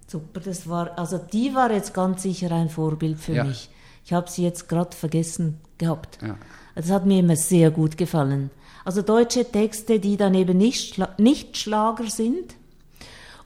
Super, 0.06 0.40
das 0.40 0.68
war, 0.68 0.98
also 0.98 1.18
die 1.18 1.54
war 1.54 1.70
jetzt 1.70 1.94
ganz 1.94 2.22
sicher 2.22 2.50
ein 2.50 2.68
Vorbild 2.68 3.18
für 3.18 3.34
ja. 3.34 3.44
mich. 3.44 3.70
Ich 4.04 4.12
habe 4.12 4.28
sie 4.28 4.42
jetzt 4.42 4.68
gerade 4.68 4.94
vergessen 4.96 5.60
gehabt. 5.78 6.18
Ja. 6.22 6.36
Das 6.74 6.90
hat 6.90 7.06
mir 7.06 7.20
immer 7.20 7.36
sehr 7.36 7.70
gut 7.70 7.96
gefallen. 7.96 8.50
Also 8.84 9.00
deutsche 9.00 9.50
Texte, 9.50 9.98
die 9.98 10.16
dann 10.16 10.34
eben 10.34 10.58
nicht, 10.58 11.00
nicht 11.18 11.56
Schlager 11.56 12.10
sind 12.10 12.56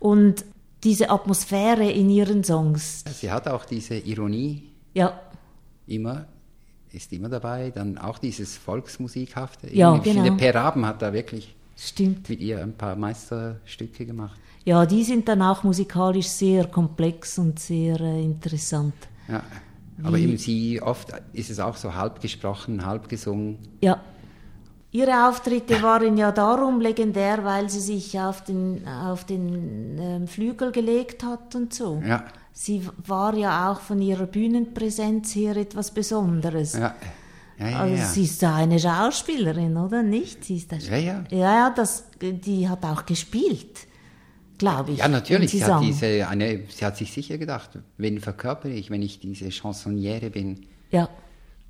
und 0.01 0.45
diese 0.83 1.11
Atmosphäre 1.11 1.91
in 1.91 2.09
ihren 2.11 2.43
Songs. 2.43 3.05
Sie 3.21 3.31
hat 3.31 3.49
auch 3.49 3.65
diese 3.65 3.97
Ironie. 3.97 4.63
Ja. 4.95 5.21
Immer 5.87 6.27
ist 6.93 7.13
immer 7.13 7.29
dabei. 7.29 7.71
Dann 7.71 7.99
auch 7.99 8.19
dieses 8.19 8.57
Volksmusikhafte. 8.57 9.75
Ja, 9.75 9.97
ich 9.97 10.03
genau. 10.03 10.25
finde, 10.25 10.39
Per 10.39 10.55
Raben 10.55 10.87
hat 10.87 11.03
da 11.03 11.13
wirklich 11.13 11.55
Stimmt. 11.77 12.29
mit 12.29 12.41
ihr 12.41 12.61
ein 12.61 12.73
paar 12.73 12.97
Meisterstücke 12.97 14.07
gemacht. 14.07 14.39
Ja, 14.65 14.85
die 14.85 15.05
sind 15.05 15.29
dann 15.29 15.43
auch 15.43 15.63
musikalisch 15.63 16.29
sehr 16.29 16.67
komplex 16.67 17.39
und 17.39 17.59
sehr 17.59 18.01
äh, 18.01 18.23
interessant. 18.23 18.95
Ja, 19.29 19.43
aber 20.03 20.17
Wie, 20.17 20.25
eben 20.25 20.37
sie, 20.37 20.83
oft 20.83 21.13
ist 21.33 21.51
es 21.51 21.59
auch 21.59 21.77
so 21.77 21.95
halb 21.95 22.21
gesprochen, 22.21 22.85
halb 22.85 23.09
gesungen. 23.09 23.59
Ja. 23.81 24.01
Ihre 24.91 25.29
Auftritte 25.29 25.83
waren 25.83 26.17
ja 26.17 26.33
darum 26.33 26.81
legendär, 26.81 27.45
weil 27.45 27.69
sie 27.69 27.81
sich 27.81 28.19
auf 28.19 28.43
den, 28.45 28.87
auf 28.89 29.25
den 29.25 29.99
ähm, 29.99 30.27
Flügel 30.27 30.73
gelegt 30.73 31.23
hat 31.23 31.55
und 31.55 31.75
so. 31.75 32.03
Ja 32.07 32.25
sie 32.59 32.83
war 33.07 33.35
ja 33.37 33.71
auch 33.71 33.81
von 33.81 34.03
ihrer 34.03 34.27
Bühnenpräsenz 34.27 35.35
her 35.37 35.57
etwas 35.57 35.93
Besonderes. 35.93 36.73
Ja. 36.73 36.95
Ja, 37.59 37.69
ja, 37.71 37.79
also 37.81 38.05
sie 38.15 38.23
ist 38.23 38.41
ja 38.41 38.55
eine 38.55 38.79
Schauspielerin, 38.79 39.77
oder 39.77 40.05
nicht? 40.05 40.45
Sie 40.45 40.57
ist 40.59 40.71
ja, 40.71 40.97
ja. 40.97 41.25
Ja, 41.31 41.71
das, 41.71 42.05
die 42.21 42.69
hat 42.69 42.85
auch 42.85 43.05
gespielt, 43.05 43.89
glaube 44.59 44.93
ich. 44.93 44.99
Ja, 44.99 45.09
natürlich. 45.09 45.51
Sie, 45.51 45.59
sie, 45.59 45.65
hat 45.65 45.83
diese, 45.83 46.29
eine, 46.29 46.63
sie 46.69 46.85
hat 46.85 46.97
sich 46.97 47.13
sicher 47.13 47.37
gedacht, 47.37 47.71
wen 47.97 48.21
verkörpere 48.21 48.71
ich, 48.71 48.91
wenn 48.91 49.03
ich 49.03 49.19
diese 49.19 49.51
Chansonniere 49.51 50.31
bin? 50.31 50.67
Ja. 50.93 51.09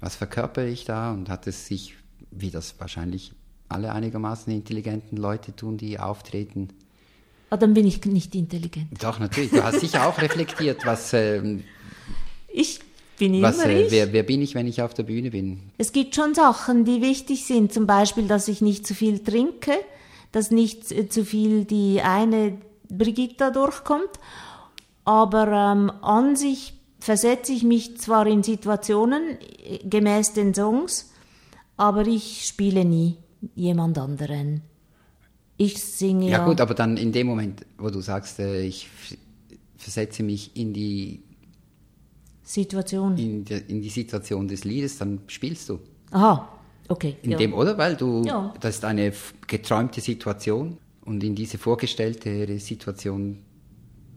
Was 0.01 0.17
verkörpere 0.17 0.69
ich 0.69 0.85
da? 0.85 1.13
Und 1.13 1.31
hat 1.31 1.47
es 1.47 1.67
sich, 1.67 1.95
wie 2.31 2.51
das 2.51 2.79
wahrscheinlich 2.79 3.33
alle 3.71 3.93
einigermaßen 3.93 4.53
intelligenten 4.53 5.17
Leute 5.17 5.57
tun, 5.57 5.79
die 5.79 5.99
auftreten, 5.99 6.69
Ah, 7.51 7.57
dann 7.57 7.75
bin 7.75 7.87
ich 7.87 8.05
nicht 8.05 8.35
intelligent. 8.35 9.03
Doch, 9.03 9.19
natürlich. 9.19 9.51
Du 9.51 9.63
hast 9.63 9.81
sicher 9.81 10.07
auch 10.07 10.19
reflektiert, 10.23 10.85
was. 10.85 11.13
Ähm, 11.15 11.65
ich 12.49 12.81
bin 13.19 13.35
immer 13.35 13.49
was, 13.49 13.65
äh, 13.65 13.87
wer, 13.91 14.13
wer, 14.13 14.23
bin 14.23 14.43
ich, 14.43 14.55
wenn 14.55 14.67
ich 14.67 14.83
auf 14.83 14.95
der 14.95 15.05
Bühne 15.05 15.31
bin? 15.31 15.61
Es 15.79 15.93
gibt 15.93 16.15
schon 16.15 16.35
Sachen, 16.35 16.85
die 16.85 17.01
wichtig 17.01 17.47
sind. 17.47 17.73
Zum 17.73 17.87
Beispiel, 17.87 18.27
dass 18.27 18.49
ich 18.49 18.61
nicht 18.61 18.87
zu 18.87 18.95
viel 18.95 19.21
trinke, 19.21 19.73
dass 20.33 20.51
nicht 20.51 20.93
äh, 20.93 21.09
zu 21.09 21.25
viel 21.25 21.65
die 21.65 22.03
eine 22.03 22.59
Brigitta 22.89 23.51
durchkommt. 23.51 24.11
Aber 25.05 25.49
ähm, 25.49 25.91
an 26.03 26.37
sich 26.37 26.75
versetze 27.01 27.53
ich 27.53 27.63
mich 27.63 27.99
zwar 27.99 28.27
in 28.27 28.43
Situationen 28.43 29.39
äh, 29.65 29.79
gemäß 29.79 30.35
den 30.35 30.55
Songs, 30.55 31.13
aber 31.79 32.07
ich 32.07 32.45
spiele 32.47 32.85
nie 32.85 33.17
jemand 33.55 33.99
anderen. 33.99 34.63
Ich 35.59 35.83
singe 35.83 36.31
ja. 36.31 36.45
Gut, 36.45 36.61
aber 36.61 36.73
dann 36.73 36.97
in 36.97 37.13
dem 37.13 37.27
Moment, 37.27 37.67
wo 37.77 37.91
du 37.91 38.01
sagst, 38.01 38.39
äh, 38.39 38.63
ich 38.63 38.89
versetze 39.77 40.23
mich 40.23 40.57
in 40.57 40.73
die 40.73 41.21
Situation. 42.45 43.19
In 43.19 43.45
die, 43.45 43.55
in 43.67 43.83
die 43.83 43.89
Situation 43.89 44.47
des 44.47 44.65
Liedes, 44.65 44.99
dann 44.99 45.21
spielst 45.27 45.69
du. 45.69 45.81
Aha, 46.13 46.49
okay. 46.87 47.17
In 47.23 47.33
ja. 47.33 47.39
dem, 47.39 47.53
oder? 47.55 47.77
Weil 47.77 47.97
du, 47.97 48.23
ja. 48.25 48.55
das 48.61 48.77
ist 48.77 48.85
eine 48.85 49.13
geträumte 49.49 50.01
Situation 50.01 50.79
und 51.05 51.25
in 51.25 51.35
diese 51.35 51.59
vorgestellte 51.59 52.59
Situation 52.61 53.39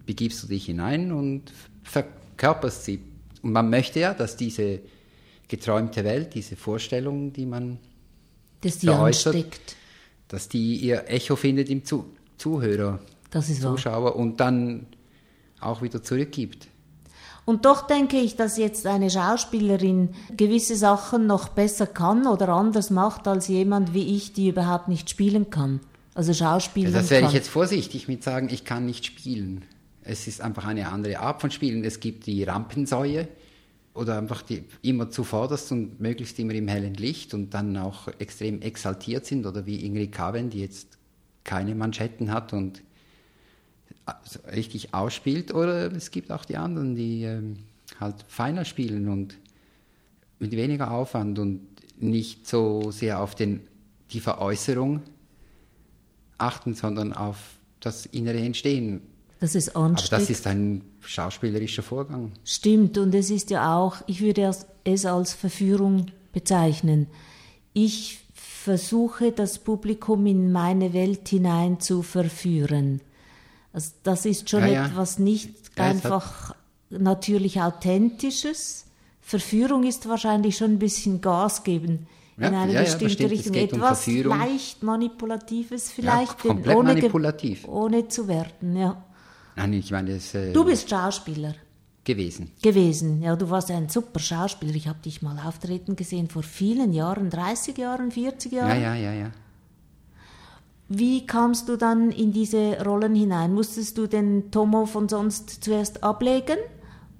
begibst 0.05 0.43
du 0.43 0.47
dich 0.47 0.65
hinein 0.65 1.11
und 1.11 1.51
verkörperst 1.83 2.85
sie. 2.85 2.99
Und 3.41 3.51
man 3.51 3.69
möchte 3.71 3.99
ja, 3.99 4.13
dass 4.13 4.37
diese 4.37 4.79
geträumte 5.47 6.03
Welt, 6.03 6.35
diese 6.35 6.55
Vorstellung, 6.55 7.33
die 7.33 7.47
man 7.47 7.79
dass 8.61 8.77
die 8.77 8.89
ansteckt 8.89 9.75
dass 10.31 10.47
die 10.47 10.77
ihr 10.77 11.09
Echo 11.09 11.35
findet 11.35 11.69
im 11.69 11.83
Zu 11.83 12.05
Zuhörer, 12.37 12.99
Zuschauer 13.29 14.03
wahr. 14.05 14.15
und 14.15 14.39
dann 14.39 14.87
auch 15.59 15.81
wieder 15.81 16.01
zurückgibt. 16.01 16.67
Und 17.43 17.65
doch 17.65 17.85
denke 17.85 18.17
ich, 18.17 18.35
dass 18.37 18.57
jetzt 18.57 18.87
eine 18.87 19.09
Schauspielerin 19.09 20.09
gewisse 20.35 20.75
Sachen 20.75 21.27
noch 21.27 21.49
besser 21.49 21.85
kann 21.85 22.27
oder 22.27 22.49
anders 22.49 22.91
macht 22.91 23.27
als 23.27 23.47
jemand 23.47 23.93
wie 23.93 24.15
ich, 24.15 24.31
die 24.31 24.47
überhaupt 24.47 24.87
nicht 24.87 25.09
spielen 25.09 25.49
kann. 25.49 25.81
Also 26.13 26.33
Schauspielen. 26.33 26.93
Ja, 26.93 26.99
das 26.99 27.09
wäre 27.09 27.27
ich 27.27 27.33
jetzt 27.33 27.49
vorsichtig 27.49 28.07
mit 28.07 28.23
sagen, 28.23 28.49
ich 28.51 28.63
kann 28.63 28.85
nicht 28.85 29.05
spielen. 29.05 29.65
Es 30.03 30.27
ist 30.27 30.41
einfach 30.41 30.65
eine 30.65 30.89
andere 30.89 31.19
Art 31.19 31.41
von 31.41 31.51
Spielen. 31.51 31.83
Es 31.83 31.99
gibt 31.99 32.25
die 32.25 32.43
Rampensäue 32.43 33.27
oder 33.93 34.17
einfach 34.17 34.41
die 34.41 34.63
immer 34.81 35.09
zuvorderst 35.09 35.71
und 35.71 35.99
möglichst 35.99 36.39
immer 36.39 36.53
im 36.53 36.67
hellen 36.67 36.93
Licht 36.93 37.33
und 37.33 37.53
dann 37.53 37.75
auch 37.77 38.07
extrem 38.19 38.61
exaltiert 38.61 39.25
sind 39.25 39.45
oder 39.45 39.65
wie 39.65 39.85
Ingrid 39.85 40.11
Kaven, 40.11 40.49
die 40.49 40.59
jetzt 40.59 40.97
keine 41.43 41.75
Manschetten 41.75 42.31
hat 42.31 42.53
und 42.53 42.83
richtig 44.51 44.93
ausspielt. 44.93 45.53
Oder 45.53 45.91
es 45.91 46.11
gibt 46.11 46.31
auch 46.31 46.45
die 46.45 46.57
anderen, 46.57 46.95
die 46.95 47.23
ähm, 47.23 47.57
halt 47.99 48.25
feiner 48.27 48.65
spielen 48.65 49.09
und 49.09 49.37
mit 50.39 50.51
weniger 50.51 50.91
Aufwand 50.91 51.37
und 51.39 51.61
nicht 51.99 52.47
so 52.47 52.91
sehr 52.91 53.21
auf 53.21 53.35
den, 53.35 53.61
die 54.11 54.19
Veräußerung 54.19 55.01
achten, 56.37 56.73
sondern 56.73 57.13
auf 57.13 57.37
das 57.79 58.05
innere 58.07 58.39
Entstehen. 58.39 59.01
Das 59.41 59.55
ist 59.55 59.75
anstrengend. 59.75 60.13
Aber 60.13 60.21
das 60.21 60.29
ist 60.29 60.47
ein 60.47 60.83
schauspielerischer 61.01 61.81
Vorgang. 61.81 62.31
Stimmt, 62.45 62.97
und 62.99 63.13
es 63.15 63.31
ist 63.31 63.49
ja 63.49 63.75
auch, 63.75 63.97
ich 64.05 64.21
würde 64.21 64.49
es 64.83 65.05
als 65.05 65.33
Verführung 65.33 66.05
bezeichnen. 66.31 67.07
Ich 67.73 68.19
versuche, 68.33 69.31
das 69.31 69.57
Publikum 69.57 70.27
in 70.27 70.51
meine 70.51 70.93
Welt 70.93 71.27
hinein 71.27 71.79
zu 71.79 72.03
verführen. 72.03 73.01
Also 73.73 73.91
das 74.03 74.25
ist 74.27 74.49
schon 74.49 74.61
ja, 74.61 74.67
ja. 74.67 74.85
etwas 74.85 75.17
nicht 75.17 75.49
ja, 75.75 75.85
einfach 75.85 76.53
natürlich 76.91 77.59
Authentisches. 77.59 78.85
Verführung 79.21 79.83
ist 79.85 80.07
wahrscheinlich 80.07 80.57
schon 80.57 80.73
ein 80.73 80.79
bisschen 80.79 81.19
Gas 81.19 81.63
geben 81.63 82.05
in 82.37 82.43
eine 82.43 82.73
bestimmte 82.73 83.29
Richtung. 83.29 83.55
Etwas 83.55 84.07
um 84.07 84.23
leicht 84.23 84.83
Manipulatives 84.83 85.91
vielleicht, 85.91 86.45
ohne, 86.45 86.83
manipulativ. 86.83 87.67
ohne 87.67 88.07
zu 88.07 88.27
werden. 88.27 88.75
Ja. 88.75 89.03
Nein, 89.61 89.73
ich 89.73 89.91
meine, 89.91 90.13
das, 90.13 90.33
äh, 90.33 90.53
du 90.53 90.65
bist 90.65 90.89
Schauspieler. 90.89 91.55
Gewesen. 92.03 92.51
Gewesen, 92.63 93.21
ja, 93.21 93.35
du 93.35 93.49
warst 93.51 93.69
ein 93.69 93.87
super 93.87 94.19
Schauspieler. 94.19 94.73
Ich 94.73 94.87
habe 94.87 94.99
dich 95.05 95.21
mal 95.21 95.37
auftreten 95.37 95.95
gesehen 95.95 96.29
vor 96.29 96.41
vielen 96.41 96.93
Jahren, 96.93 97.29
30 97.29 97.77
Jahren, 97.77 98.09
40 98.09 98.51
Jahren. 98.51 98.69
Ja, 98.69 98.95
ja, 98.95 98.95
ja, 98.95 99.13
ja. 99.13 99.31
Wie 100.89 101.25
kamst 101.27 101.69
du 101.69 101.77
dann 101.77 102.11
in 102.11 102.33
diese 102.33 102.83
Rollen 102.83 103.13
hinein? 103.13 103.53
Musstest 103.53 103.97
du 103.99 104.07
den 104.07 104.49
Tomo 104.49 104.87
von 104.87 105.07
sonst 105.07 105.63
zuerst 105.63 106.03
ablegen? 106.03 106.57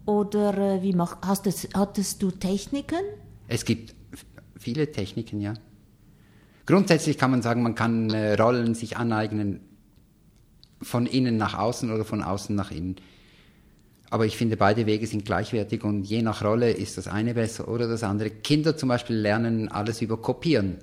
Oder 0.06 0.58
äh, 0.58 0.82
wie 0.82 0.94
mach, 0.94 1.18
hast 1.22 1.46
es, 1.46 1.70
hattest 1.76 2.22
du 2.24 2.32
Techniken? 2.32 3.04
Es 3.48 3.64
gibt 3.64 3.94
viele 4.58 4.92
Techniken, 4.92 5.42
ja. 5.42 5.54
Grundsätzlich 6.66 7.18
kann 7.18 7.32
man 7.32 7.42
sagen, 7.42 7.64
man 7.64 7.76
kann 7.76 8.10
äh, 8.10 8.34
Rollen 8.34 8.74
sich 8.74 8.98
aneignen 8.98 9.62
von 10.82 11.06
innen 11.06 11.38
nach 11.38 11.58
außen 11.58 11.92
oder 11.92 12.06
von 12.06 12.24
außen 12.24 12.56
nach 12.56 12.72
innen. 12.72 12.96
Aber 14.10 14.26
ich 14.26 14.36
finde, 14.36 14.58
beide 14.58 14.86
Wege 14.86 15.08
sind 15.08 15.24
gleichwertig 15.24 15.84
und 15.84 16.04
je 16.04 16.22
nach 16.22 16.44
Rolle 16.44 16.72
ist 16.72 16.98
das 16.98 17.08
eine 17.08 17.34
besser 17.34 17.68
oder 17.70 17.88
das 17.88 18.04
andere. 18.04 18.30
Kinder 18.30 18.76
zum 18.76 18.90
Beispiel 18.90 19.16
lernen 19.16 19.70
alles 19.70 20.02
über 20.02 20.18
Kopieren. 20.18 20.78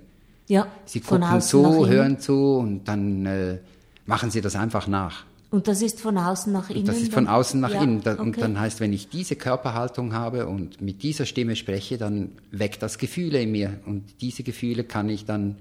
Ja, 0.46 0.66
sie 0.86 1.00
gucken 1.00 1.40
zu, 1.42 1.86
hören 1.86 2.18
zu 2.20 2.54
und 2.54 2.88
dann 2.88 3.26
äh, 3.26 3.58
machen 4.06 4.30
sie 4.30 4.40
das 4.40 4.56
einfach 4.56 4.86
nach. 4.86 5.26
Und 5.50 5.68
das 5.68 5.80
ist 5.82 6.00
von 6.00 6.16
außen 6.16 6.52
nach 6.52 6.68
innen? 6.68 6.80
Und 6.80 6.88
das 6.88 6.98
ist 6.98 7.12
von 7.12 7.26
außen 7.26 7.60
nach 7.60 7.72
ja, 7.72 7.82
innen. 7.82 8.02
Da, 8.02 8.14
okay. 8.14 8.22
Und 8.22 8.40
dann 8.40 8.60
heißt, 8.60 8.80
wenn 8.80 8.92
ich 8.92 9.08
diese 9.08 9.36
Körperhaltung 9.36 10.12
habe 10.12 10.46
und 10.46 10.80
mit 10.80 11.02
dieser 11.02 11.26
Stimme 11.26 11.56
spreche, 11.56 11.96
dann 11.96 12.32
weckt 12.50 12.82
das 12.82 12.98
Gefühle 12.98 13.42
in 13.42 13.52
mir. 13.52 13.80
Und 13.86 14.04
diese 14.20 14.42
Gefühle 14.42 14.84
kann 14.84 15.08
ich 15.08 15.24
dann 15.24 15.56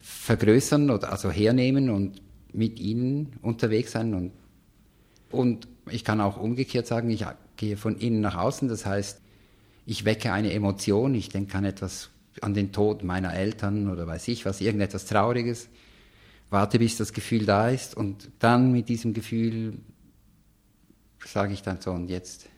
vergrößern 0.00 0.90
oder 0.90 1.10
also 1.10 1.30
hernehmen 1.30 1.90
und 1.90 2.20
mit 2.56 2.80
ihnen 2.80 3.36
unterwegs 3.42 3.92
sein. 3.92 4.14
Und, 4.14 4.32
und 5.30 5.68
ich 5.90 6.04
kann 6.04 6.20
auch 6.20 6.36
umgekehrt 6.36 6.86
sagen, 6.86 7.10
ich 7.10 7.24
gehe 7.56 7.76
von 7.76 7.96
innen 7.96 8.20
nach 8.20 8.36
außen. 8.36 8.68
Das 8.68 8.86
heißt, 8.86 9.20
ich 9.86 10.04
wecke 10.04 10.32
eine 10.32 10.52
Emotion, 10.52 11.14
ich 11.14 11.28
denke 11.28 11.56
an 11.56 11.64
etwas 11.64 12.10
an 12.42 12.54
den 12.54 12.72
Tod 12.72 13.02
meiner 13.02 13.34
Eltern 13.34 13.90
oder 13.90 14.06
weiß 14.06 14.28
ich 14.28 14.44
was, 14.44 14.60
irgendetwas 14.60 15.06
Trauriges, 15.06 15.68
warte 16.50 16.78
bis 16.78 16.96
das 16.96 17.12
Gefühl 17.12 17.46
da 17.46 17.68
ist 17.68 17.96
und 17.96 18.30
dann 18.38 18.72
mit 18.72 18.88
diesem 18.88 19.14
Gefühl 19.14 19.78
sage 21.24 21.52
ich 21.52 21.62
dann 21.62 21.80
so 21.80 21.92
und 21.92 22.08
jetzt. 22.08 22.48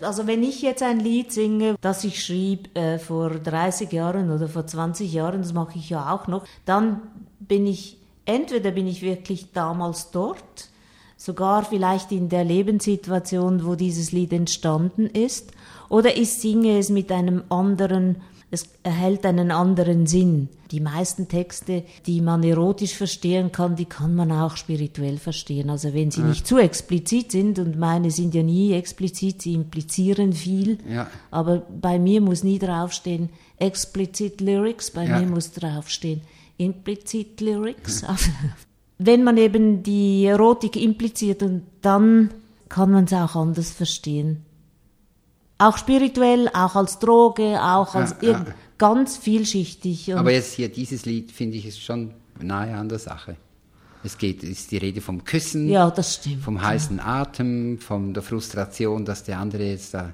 Also 0.00 0.26
wenn 0.26 0.42
ich 0.42 0.60
jetzt 0.62 0.82
ein 0.82 0.98
Lied 0.98 1.32
singe, 1.32 1.76
das 1.80 2.02
ich 2.02 2.24
schrieb 2.24 2.76
äh, 2.76 2.98
vor 2.98 3.30
30 3.30 3.92
Jahren 3.92 4.30
oder 4.30 4.48
vor 4.48 4.66
20 4.66 5.12
Jahren, 5.12 5.42
das 5.42 5.52
mache 5.52 5.78
ich 5.78 5.90
ja 5.90 6.12
auch 6.12 6.26
noch, 6.26 6.44
dann 6.64 7.02
bin 7.38 7.66
ich, 7.66 7.98
entweder 8.26 8.70
bin 8.70 8.86
ich 8.86 9.02
wirklich 9.02 9.52
damals 9.52 10.10
dort, 10.10 10.68
sogar 11.16 11.64
vielleicht 11.64 12.12
in 12.12 12.28
der 12.28 12.44
Lebenssituation, 12.44 13.64
wo 13.64 13.74
dieses 13.74 14.12
Lied 14.12 14.32
entstanden 14.32 15.06
ist, 15.06 15.52
oder 15.88 16.16
ich 16.16 16.32
singe 16.32 16.78
es 16.78 16.90
mit 16.90 17.12
einem 17.12 17.44
anderen 17.48 18.16
es 18.50 18.68
erhält 18.82 19.26
einen 19.26 19.50
anderen 19.50 20.06
Sinn. 20.06 20.48
Die 20.70 20.80
meisten 20.80 21.28
Texte, 21.28 21.84
die 22.06 22.20
man 22.20 22.42
erotisch 22.42 22.94
verstehen 22.94 23.52
kann, 23.52 23.76
die 23.76 23.84
kann 23.84 24.14
man 24.14 24.30
auch 24.30 24.56
spirituell 24.56 25.18
verstehen. 25.18 25.70
Also 25.70 25.92
wenn 25.94 26.10
sie 26.10 26.20
ja. 26.20 26.28
nicht 26.28 26.46
zu 26.46 26.58
explizit 26.58 27.32
sind, 27.32 27.58
und 27.58 27.78
meine 27.78 28.10
sind 28.10 28.34
ja 28.34 28.42
nie 28.42 28.72
explizit, 28.72 29.42
sie 29.42 29.54
implizieren 29.54 30.32
viel, 30.32 30.78
ja. 30.88 31.08
aber 31.30 31.62
bei 31.80 31.98
mir 31.98 32.20
muss 32.20 32.44
nie 32.44 32.58
draufstehen 32.58 33.30
explicit 33.58 34.40
Lyrics, 34.40 34.90
bei 34.90 35.06
ja. 35.06 35.20
mir 35.20 35.26
muss 35.26 35.52
draufstehen 35.52 36.20
implizit 36.56 37.40
Lyrics. 37.40 38.04
wenn 38.98 39.24
man 39.24 39.36
eben 39.36 39.82
die 39.82 40.24
Erotik 40.24 40.76
impliziert 40.76 41.42
und 41.42 41.62
dann 41.82 42.30
kann 42.68 42.90
man 42.90 43.04
es 43.04 43.12
auch 43.12 43.36
anders 43.36 43.70
verstehen. 43.70 44.44
Auch 45.58 45.78
spirituell, 45.78 46.48
auch 46.52 46.74
als 46.74 46.98
Droge, 46.98 47.62
auch 47.62 47.94
als 47.94 48.16
ja, 48.20 48.32
ja. 48.32 48.46
ganz 48.76 49.16
vielschichtig. 49.16 50.14
Aber 50.14 50.32
jetzt 50.32 50.54
hier 50.54 50.68
dieses 50.68 51.04
Lied 51.06 51.30
finde 51.30 51.56
ich 51.56 51.66
ist 51.66 51.82
schon 51.82 52.12
nahe 52.40 52.74
an 52.74 52.88
der 52.88 52.98
Sache. 52.98 53.36
Es 54.02 54.18
geht, 54.18 54.42
ist 54.42 54.70
die 54.70 54.76
Rede 54.76 55.00
vom 55.00 55.24
Küssen, 55.24 55.68
ja, 55.68 55.90
das 55.90 56.16
stimmt, 56.16 56.42
vom 56.42 56.60
heißen 56.60 57.00
Atem, 57.00 57.78
von 57.78 58.12
der 58.12 58.22
Frustration, 58.22 59.04
dass 59.04 59.24
der 59.24 59.38
andere 59.38 59.64
jetzt 59.64 59.94
da 59.94 60.12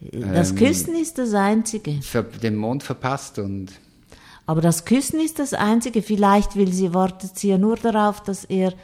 das 0.00 0.50
ähm, 0.50 0.56
Küssen 0.56 0.94
ist 0.94 1.18
das 1.18 1.34
Einzige. 1.34 2.00
Den 2.42 2.56
Mond 2.56 2.82
verpasst 2.82 3.38
und. 3.38 3.72
Aber 4.44 4.60
das 4.60 4.84
Küssen 4.84 5.20
ist 5.20 5.38
das 5.38 5.54
Einzige. 5.54 6.02
Vielleicht 6.02 6.54
will 6.54 6.72
sie, 6.72 6.94
wartet 6.94 7.36
sie 7.36 7.48
ja 7.48 7.58
nur 7.58 7.76
darauf, 7.76 8.22
dass 8.22 8.44
er 8.44 8.74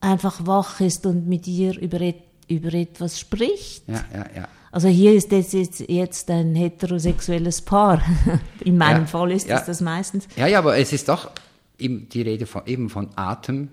einfach 0.00 0.46
wach 0.46 0.80
ist 0.80 1.04
und 1.04 1.26
mit 1.26 1.46
ihr 1.46 1.78
über 1.78 2.00
über 2.48 2.72
etwas 2.74 3.18
spricht. 3.18 3.88
Ja, 3.88 4.04
ja, 4.12 4.26
ja. 4.36 4.48
Also 4.72 4.88
hier 4.88 5.12
ist 5.14 5.30
das 5.30 5.52
jetzt, 5.52 5.88
jetzt 5.88 6.30
ein 6.30 6.54
heterosexuelles 6.54 7.62
Paar. 7.62 8.02
In 8.64 8.76
meinem 8.76 9.02
ja, 9.02 9.06
Fall 9.06 9.30
ist 9.30 9.46
ja. 9.48 9.58
das 9.58 9.66
das 9.66 9.80
meistens. 9.80 10.26
Ja, 10.36 10.48
ja, 10.48 10.58
aber 10.58 10.76
es 10.76 10.92
ist 10.92 11.08
doch 11.08 11.30
die 11.78 12.22
Rede 12.22 12.46
von, 12.46 12.62
eben 12.66 12.90
von 12.90 13.10
Atem. 13.14 13.68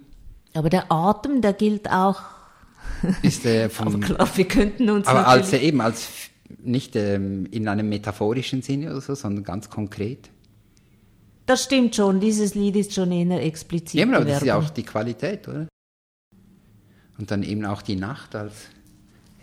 Aber 0.54 0.70
der 0.70 0.92
Atem, 0.92 1.42
der 1.42 1.54
gilt 1.54 1.90
auch. 1.90 2.22
Ist 3.22 3.46
der 3.46 3.70
vom, 3.70 3.88
aber 3.88 4.00
klar, 4.00 4.30
wir 4.36 4.48
könnten 4.48 4.90
uns 4.90 5.08
Aber 5.08 5.28
als 5.28 5.54
eben 5.54 5.82
als 5.82 6.10
nicht 6.62 6.96
ähm, 6.96 7.48
in 7.52 7.68
einem 7.68 7.90
metaphorischen 7.90 8.62
Sinne 8.62 8.92
oder 8.92 9.02
so, 9.02 9.16
sondern 9.16 9.44
ganz 9.44 9.70
konkret. 9.70 10.30
Das 11.46 11.64
stimmt 11.64 11.96
schon. 11.96 12.20
Dieses 12.20 12.54
Lied 12.56 12.76
ist 12.76 12.94
schon 12.94 13.12
eher 13.12 13.44
explizit. 13.44 14.00
Ja, 14.00 14.06
aber 14.06 14.26
das 14.26 14.38
ist 14.38 14.46
ja 14.46 14.58
auch 14.58 14.70
die 14.70 14.84
Qualität, 14.84 15.48
oder? 15.48 15.68
Und 17.22 17.30
dann 17.30 17.44
eben 17.44 17.66
auch 17.66 17.84
die 17.84 17.96
Nacht 17.96 18.36
als, 18.36 18.54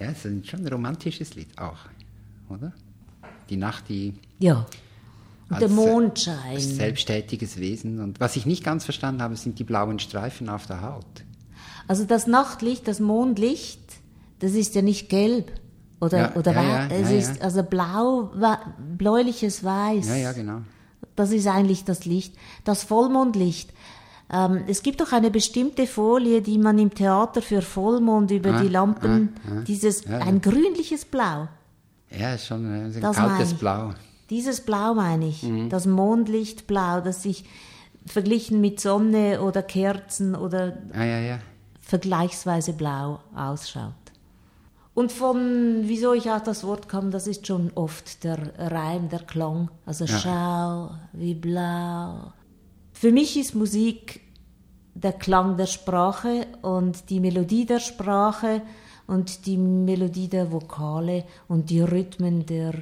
ja, 0.01 0.07
es 0.07 0.25
ist 0.25 0.49
schon 0.49 0.61
ein 0.61 0.67
romantisches 0.67 1.37
Lied 1.37 1.57
auch, 1.59 1.79
oder? 2.49 2.73
Die 3.49 3.57
Nacht, 3.57 3.85
die. 3.89 4.15
Ja. 4.41 4.67
Und 5.49 5.61
der 5.61 5.69
Mondschein. 5.69 6.59
Selbsttätiges 6.59 7.57
Wesen. 7.59 8.01
Und 8.01 8.19
was 8.19 8.35
ich 8.35 8.47
nicht 8.47 8.65
ganz 8.65 8.85
verstanden 8.85 9.23
habe, 9.23 9.37
sind 9.37 9.61
die 9.61 9.65
blauen 9.65 10.01
Streifen 10.01 10.49
auf 10.49 10.67
der 10.67 10.83
Haut. 10.83 11.07
Also 11.87 12.05
das 12.05 12.27
Nachtlicht, 12.27 12.89
das 12.89 12.99
Mondlicht, 12.99 13.81
das 14.41 14.53
ist 14.53 14.75
ja 14.75 14.83
nicht 14.83 15.09
gelb. 15.09 15.53
Oder, 16.01 16.19
ja, 16.19 16.35
oder 16.35 16.53
ja, 16.53 16.63
ja, 16.63 16.87
es 16.89 17.11
ist 17.11 17.41
also 17.43 17.63
blau, 17.63 18.33
bläuliches 18.99 19.63
Weiß. 19.63 20.09
Ja, 20.09 20.17
ja, 20.17 20.33
genau. 20.33 20.63
Das 21.15 21.31
ist 21.31 21.47
eigentlich 21.47 21.85
das 21.85 22.05
Licht. 22.05 22.35
Das 22.65 22.83
Vollmondlicht, 22.83 23.73
ähm, 24.31 24.65
es 24.67 24.83
gibt 24.83 25.01
doch 25.01 25.13
eine 25.13 25.31
bestimmte 25.31 25.87
Folie, 25.87 26.43
die 26.43 26.59
man 26.59 26.79
im 26.79 26.93
Theater 26.93 27.41
für 27.41 27.63
Vollmond 27.63 28.31
über 28.31 28.55
ah, 28.55 28.63
die 28.63 28.69
Lampen, 28.69 29.35
ah, 29.47 29.51
ah. 29.51 29.61
dieses, 29.67 30.05
ja, 30.05 30.19
ein 30.19 30.41
grünliches 30.41 31.05
Blau. 31.05 31.49
Ja, 32.11 32.37
schon 32.37 32.67
ein 32.67 33.01
das 33.01 33.17
kaltes 33.17 33.55
Blau. 33.55 33.95
Dieses 34.31 34.61
Blau 34.61 34.95
meine 34.95 35.29
ich, 35.29 35.43
mhm. 35.43 35.71
das 35.71 35.87
Mondlichtblau, 35.87 37.01
das 37.01 37.23
sich 37.23 37.45
verglichen 38.05 38.61
mit 38.61 38.81
Sonne 38.81 39.41
oder 39.41 39.63
Kerzen 39.63 40.35
oder 40.35 40.77
ja, 40.95 41.21
ja, 41.21 41.39
vergleichsweise 41.81 42.75
blau 42.75 43.21
ausschaut. 43.35 43.93
Und 44.93 45.13
von, 45.13 45.83
wieso 45.85 46.13
ich 46.13 46.31
auf 46.31 46.43
das 46.43 46.65
Wort 46.65 46.89
kam, 46.89 47.11
das 47.11 47.27
ist 47.27 47.47
schon 47.47 47.71
oft 47.77 48.25
der 48.25 48.39
Reim, 48.59 49.09
der 49.09 49.21
Klang. 49.21 49.71
Also 49.87 50.05
ja. 50.05 50.19
schau, 50.19 50.91
wie 51.13 51.35
blau. 51.35 52.33
Für 52.99 53.13
mich 53.13 53.37
ist 53.39 53.55
Musik 53.55 54.23
der 54.93 55.13
Klang 55.13 55.57
der 55.57 55.67
Sprache 55.67 56.49
und 56.63 57.11
die 57.11 57.21
Melodie 57.21 57.65
der 57.65 57.79
Sprache 57.79 58.61
und 59.07 59.47
die 59.47 59.57
Melodie 59.57 60.27
der 60.27 60.51
Vokale 60.51 61.25
und 61.47 61.71
die 61.71 61.81
Rhythmen 61.81 62.45
der 62.45 62.75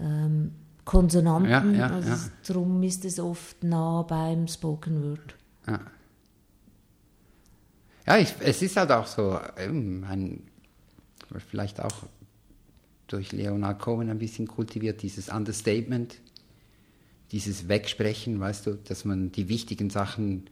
ähm, 0.00 0.52
Konsonanten. 0.86 1.74
Ja, 1.74 1.88
ja, 1.88 1.90
also 1.90 2.08
ja. 2.08 2.18
Darum 2.46 2.82
ist 2.82 3.04
es 3.04 3.20
oft 3.20 3.62
nah 3.62 4.00
beim 4.00 4.48
Spoken 4.48 5.02
Word. 5.02 5.34
Ja, 5.66 5.80
ja 8.06 8.16
ich, 8.16 8.32
es 8.40 8.62
ist 8.62 8.78
halt 8.78 8.92
auch 8.92 9.06
so, 9.06 9.38
ein 9.56 10.42
vielleicht 11.50 11.82
auch 11.82 12.04
durch 13.08 13.32
Leonard 13.32 13.78
Cohen 13.78 14.08
ein 14.08 14.18
bisschen 14.18 14.48
kultiviert, 14.48 15.02
dieses 15.02 15.28
Understatement, 15.28 16.16
dieses 17.32 17.68
Wegsprechen, 17.68 18.40
weißt 18.40 18.66
du, 18.66 18.74
dass 18.74 19.04
man 19.04 19.32
die 19.32 19.48
wichtigen 19.48 19.90
Sachen 19.90 20.48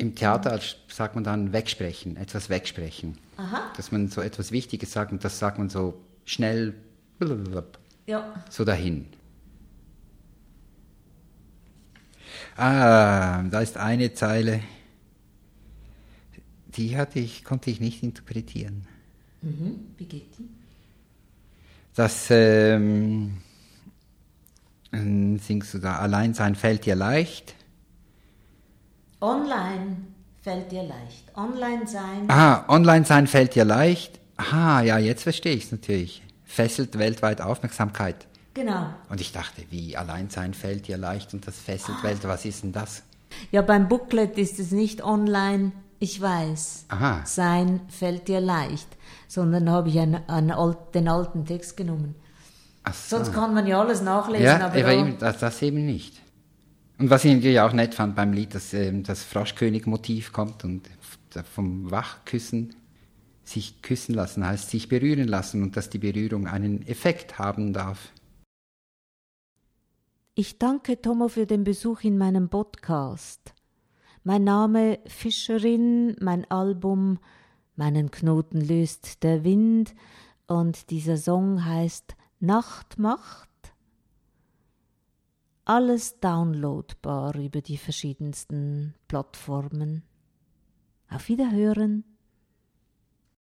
im 0.00 0.14
Theater 0.14 0.60
sagt 0.86 1.16
man 1.16 1.24
dann 1.24 1.52
wegsprechen, 1.52 2.16
etwas 2.16 2.48
wegsprechen. 2.48 3.18
Aha. 3.36 3.72
Dass 3.76 3.90
man 3.90 4.08
so 4.08 4.20
etwas 4.20 4.52
Wichtiges 4.52 4.92
sagt 4.92 5.10
und 5.10 5.24
das 5.24 5.40
sagt 5.40 5.58
man 5.58 5.70
so 5.70 6.00
schnell 6.24 6.74
ja. 8.06 8.44
so 8.48 8.64
dahin. 8.64 9.06
Ah, 12.56 13.42
da 13.42 13.60
ist 13.60 13.76
eine 13.76 14.14
Zeile 14.14 14.60
die 16.78 16.96
hatte 16.96 17.18
ich, 17.18 17.44
konnte 17.44 17.70
ich 17.70 17.80
nicht 17.80 18.02
interpretieren. 18.02 18.86
Mhm. 19.42 19.80
Wie 19.98 20.04
geht 20.04 20.38
die? 20.38 20.48
Das 21.94 22.28
ähm, 22.30 23.38
singst 24.92 25.74
du 25.74 25.78
da, 25.78 25.96
Alleinsein 25.96 26.54
fällt 26.54 26.86
dir 26.86 26.94
leicht. 26.94 27.54
Online 29.20 29.98
fällt 30.42 30.72
dir 30.72 30.82
leicht. 30.82 31.24
Online 31.36 31.86
sein. 31.86 32.28
Ah, 32.28 32.64
online 32.68 33.04
sein 33.04 33.26
fällt 33.26 33.54
dir 33.54 33.64
leicht. 33.64 34.18
Ah, 34.36 34.80
ja, 34.80 34.98
jetzt 34.98 35.24
verstehe 35.24 35.54
ich 35.54 35.64
es 35.64 35.72
natürlich. 35.72 36.22
Fesselt 36.44 36.98
weltweit 36.98 37.40
Aufmerksamkeit. 37.40 38.26
Genau. 38.54 38.88
Und 39.08 39.20
ich 39.20 39.32
dachte, 39.32 39.62
wie 39.70 39.96
allein 39.96 40.30
sein 40.30 40.54
fällt 40.54 40.88
dir 40.88 40.96
leicht 40.96 41.34
und 41.34 41.46
das 41.46 41.58
fesselt 41.58 41.98
ah. 42.00 42.04
weltweit, 42.04 42.30
was 42.30 42.44
ist 42.44 42.62
denn 42.62 42.72
das? 42.72 43.02
Ja, 43.50 43.62
beim 43.62 43.88
Booklet 43.88 44.38
ist 44.38 44.58
es 44.58 44.70
nicht 44.70 45.02
online 45.02 45.72
ich 46.00 46.20
weiß, 46.20 46.84
Aha. 46.88 47.22
sein 47.24 47.80
fällt 47.88 48.28
dir 48.28 48.40
leicht, 48.40 48.86
sondern 49.26 49.68
habe 49.68 49.88
ich 49.88 49.98
einen, 49.98 50.28
einen 50.28 50.54
den 50.94 51.08
alten 51.08 51.44
Text 51.44 51.76
genommen. 51.76 52.14
So. 52.92 53.16
Sonst 53.16 53.32
kann 53.32 53.54
man 53.54 53.66
ja 53.66 53.80
alles 53.80 54.02
nachlesen. 54.02 54.44
Ja, 54.44 54.66
aber 54.66 54.80
da 54.80 54.92
eben, 54.92 55.18
das, 55.18 55.38
das, 55.38 55.62
eben 55.62 55.84
nicht. 55.84 56.20
Und 56.98 57.10
was 57.10 57.24
ich 57.24 57.34
natürlich 57.34 57.60
auch 57.60 57.72
nett 57.72 57.94
fand 57.94 58.16
beim 58.16 58.32
Lied, 58.32 58.54
dass 58.54 58.72
ähm, 58.74 59.02
das 59.02 59.24
Froschkönig-Motiv 59.24 60.32
kommt 60.32 60.64
und 60.64 60.88
vom 61.54 61.90
Wachküssen 61.90 62.74
sich 63.48 63.82
küssen 63.82 64.14
lassen 64.14 64.46
heißt 64.46 64.70
sich 64.70 64.88
berühren 64.88 65.26
lassen 65.26 65.62
und 65.62 65.76
dass 65.76 65.90
die 65.90 65.98
Berührung 65.98 66.46
einen 66.46 66.86
Effekt 66.86 67.38
haben 67.38 67.72
darf. 67.72 68.12
Ich 70.34 70.58
danke 70.58 71.00
Tomo 71.00 71.28
für 71.28 71.46
den 71.46 71.64
Besuch 71.64 72.02
in 72.02 72.18
meinem 72.18 72.48
Podcast. 72.48 73.54
Mein 74.22 74.44
Name 74.44 74.98
Fischerin, 75.06 76.14
mein 76.20 76.48
Album 76.50 77.18
Meinen 77.74 78.10
Knoten 78.10 78.60
löst 78.60 79.22
der 79.22 79.44
Wind 79.44 79.94
und 80.48 80.90
dieser 80.90 81.16
Song 81.16 81.64
heißt 81.64 82.16
Nachtmacht. 82.40 83.48
Alles 85.64 86.20
downloadbar 86.20 87.34
über 87.34 87.60
die 87.60 87.78
verschiedensten 87.78 88.94
Plattformen. 89.08 90.04
Auf 91.10 91.28
Wiederhören. 91.28 92.04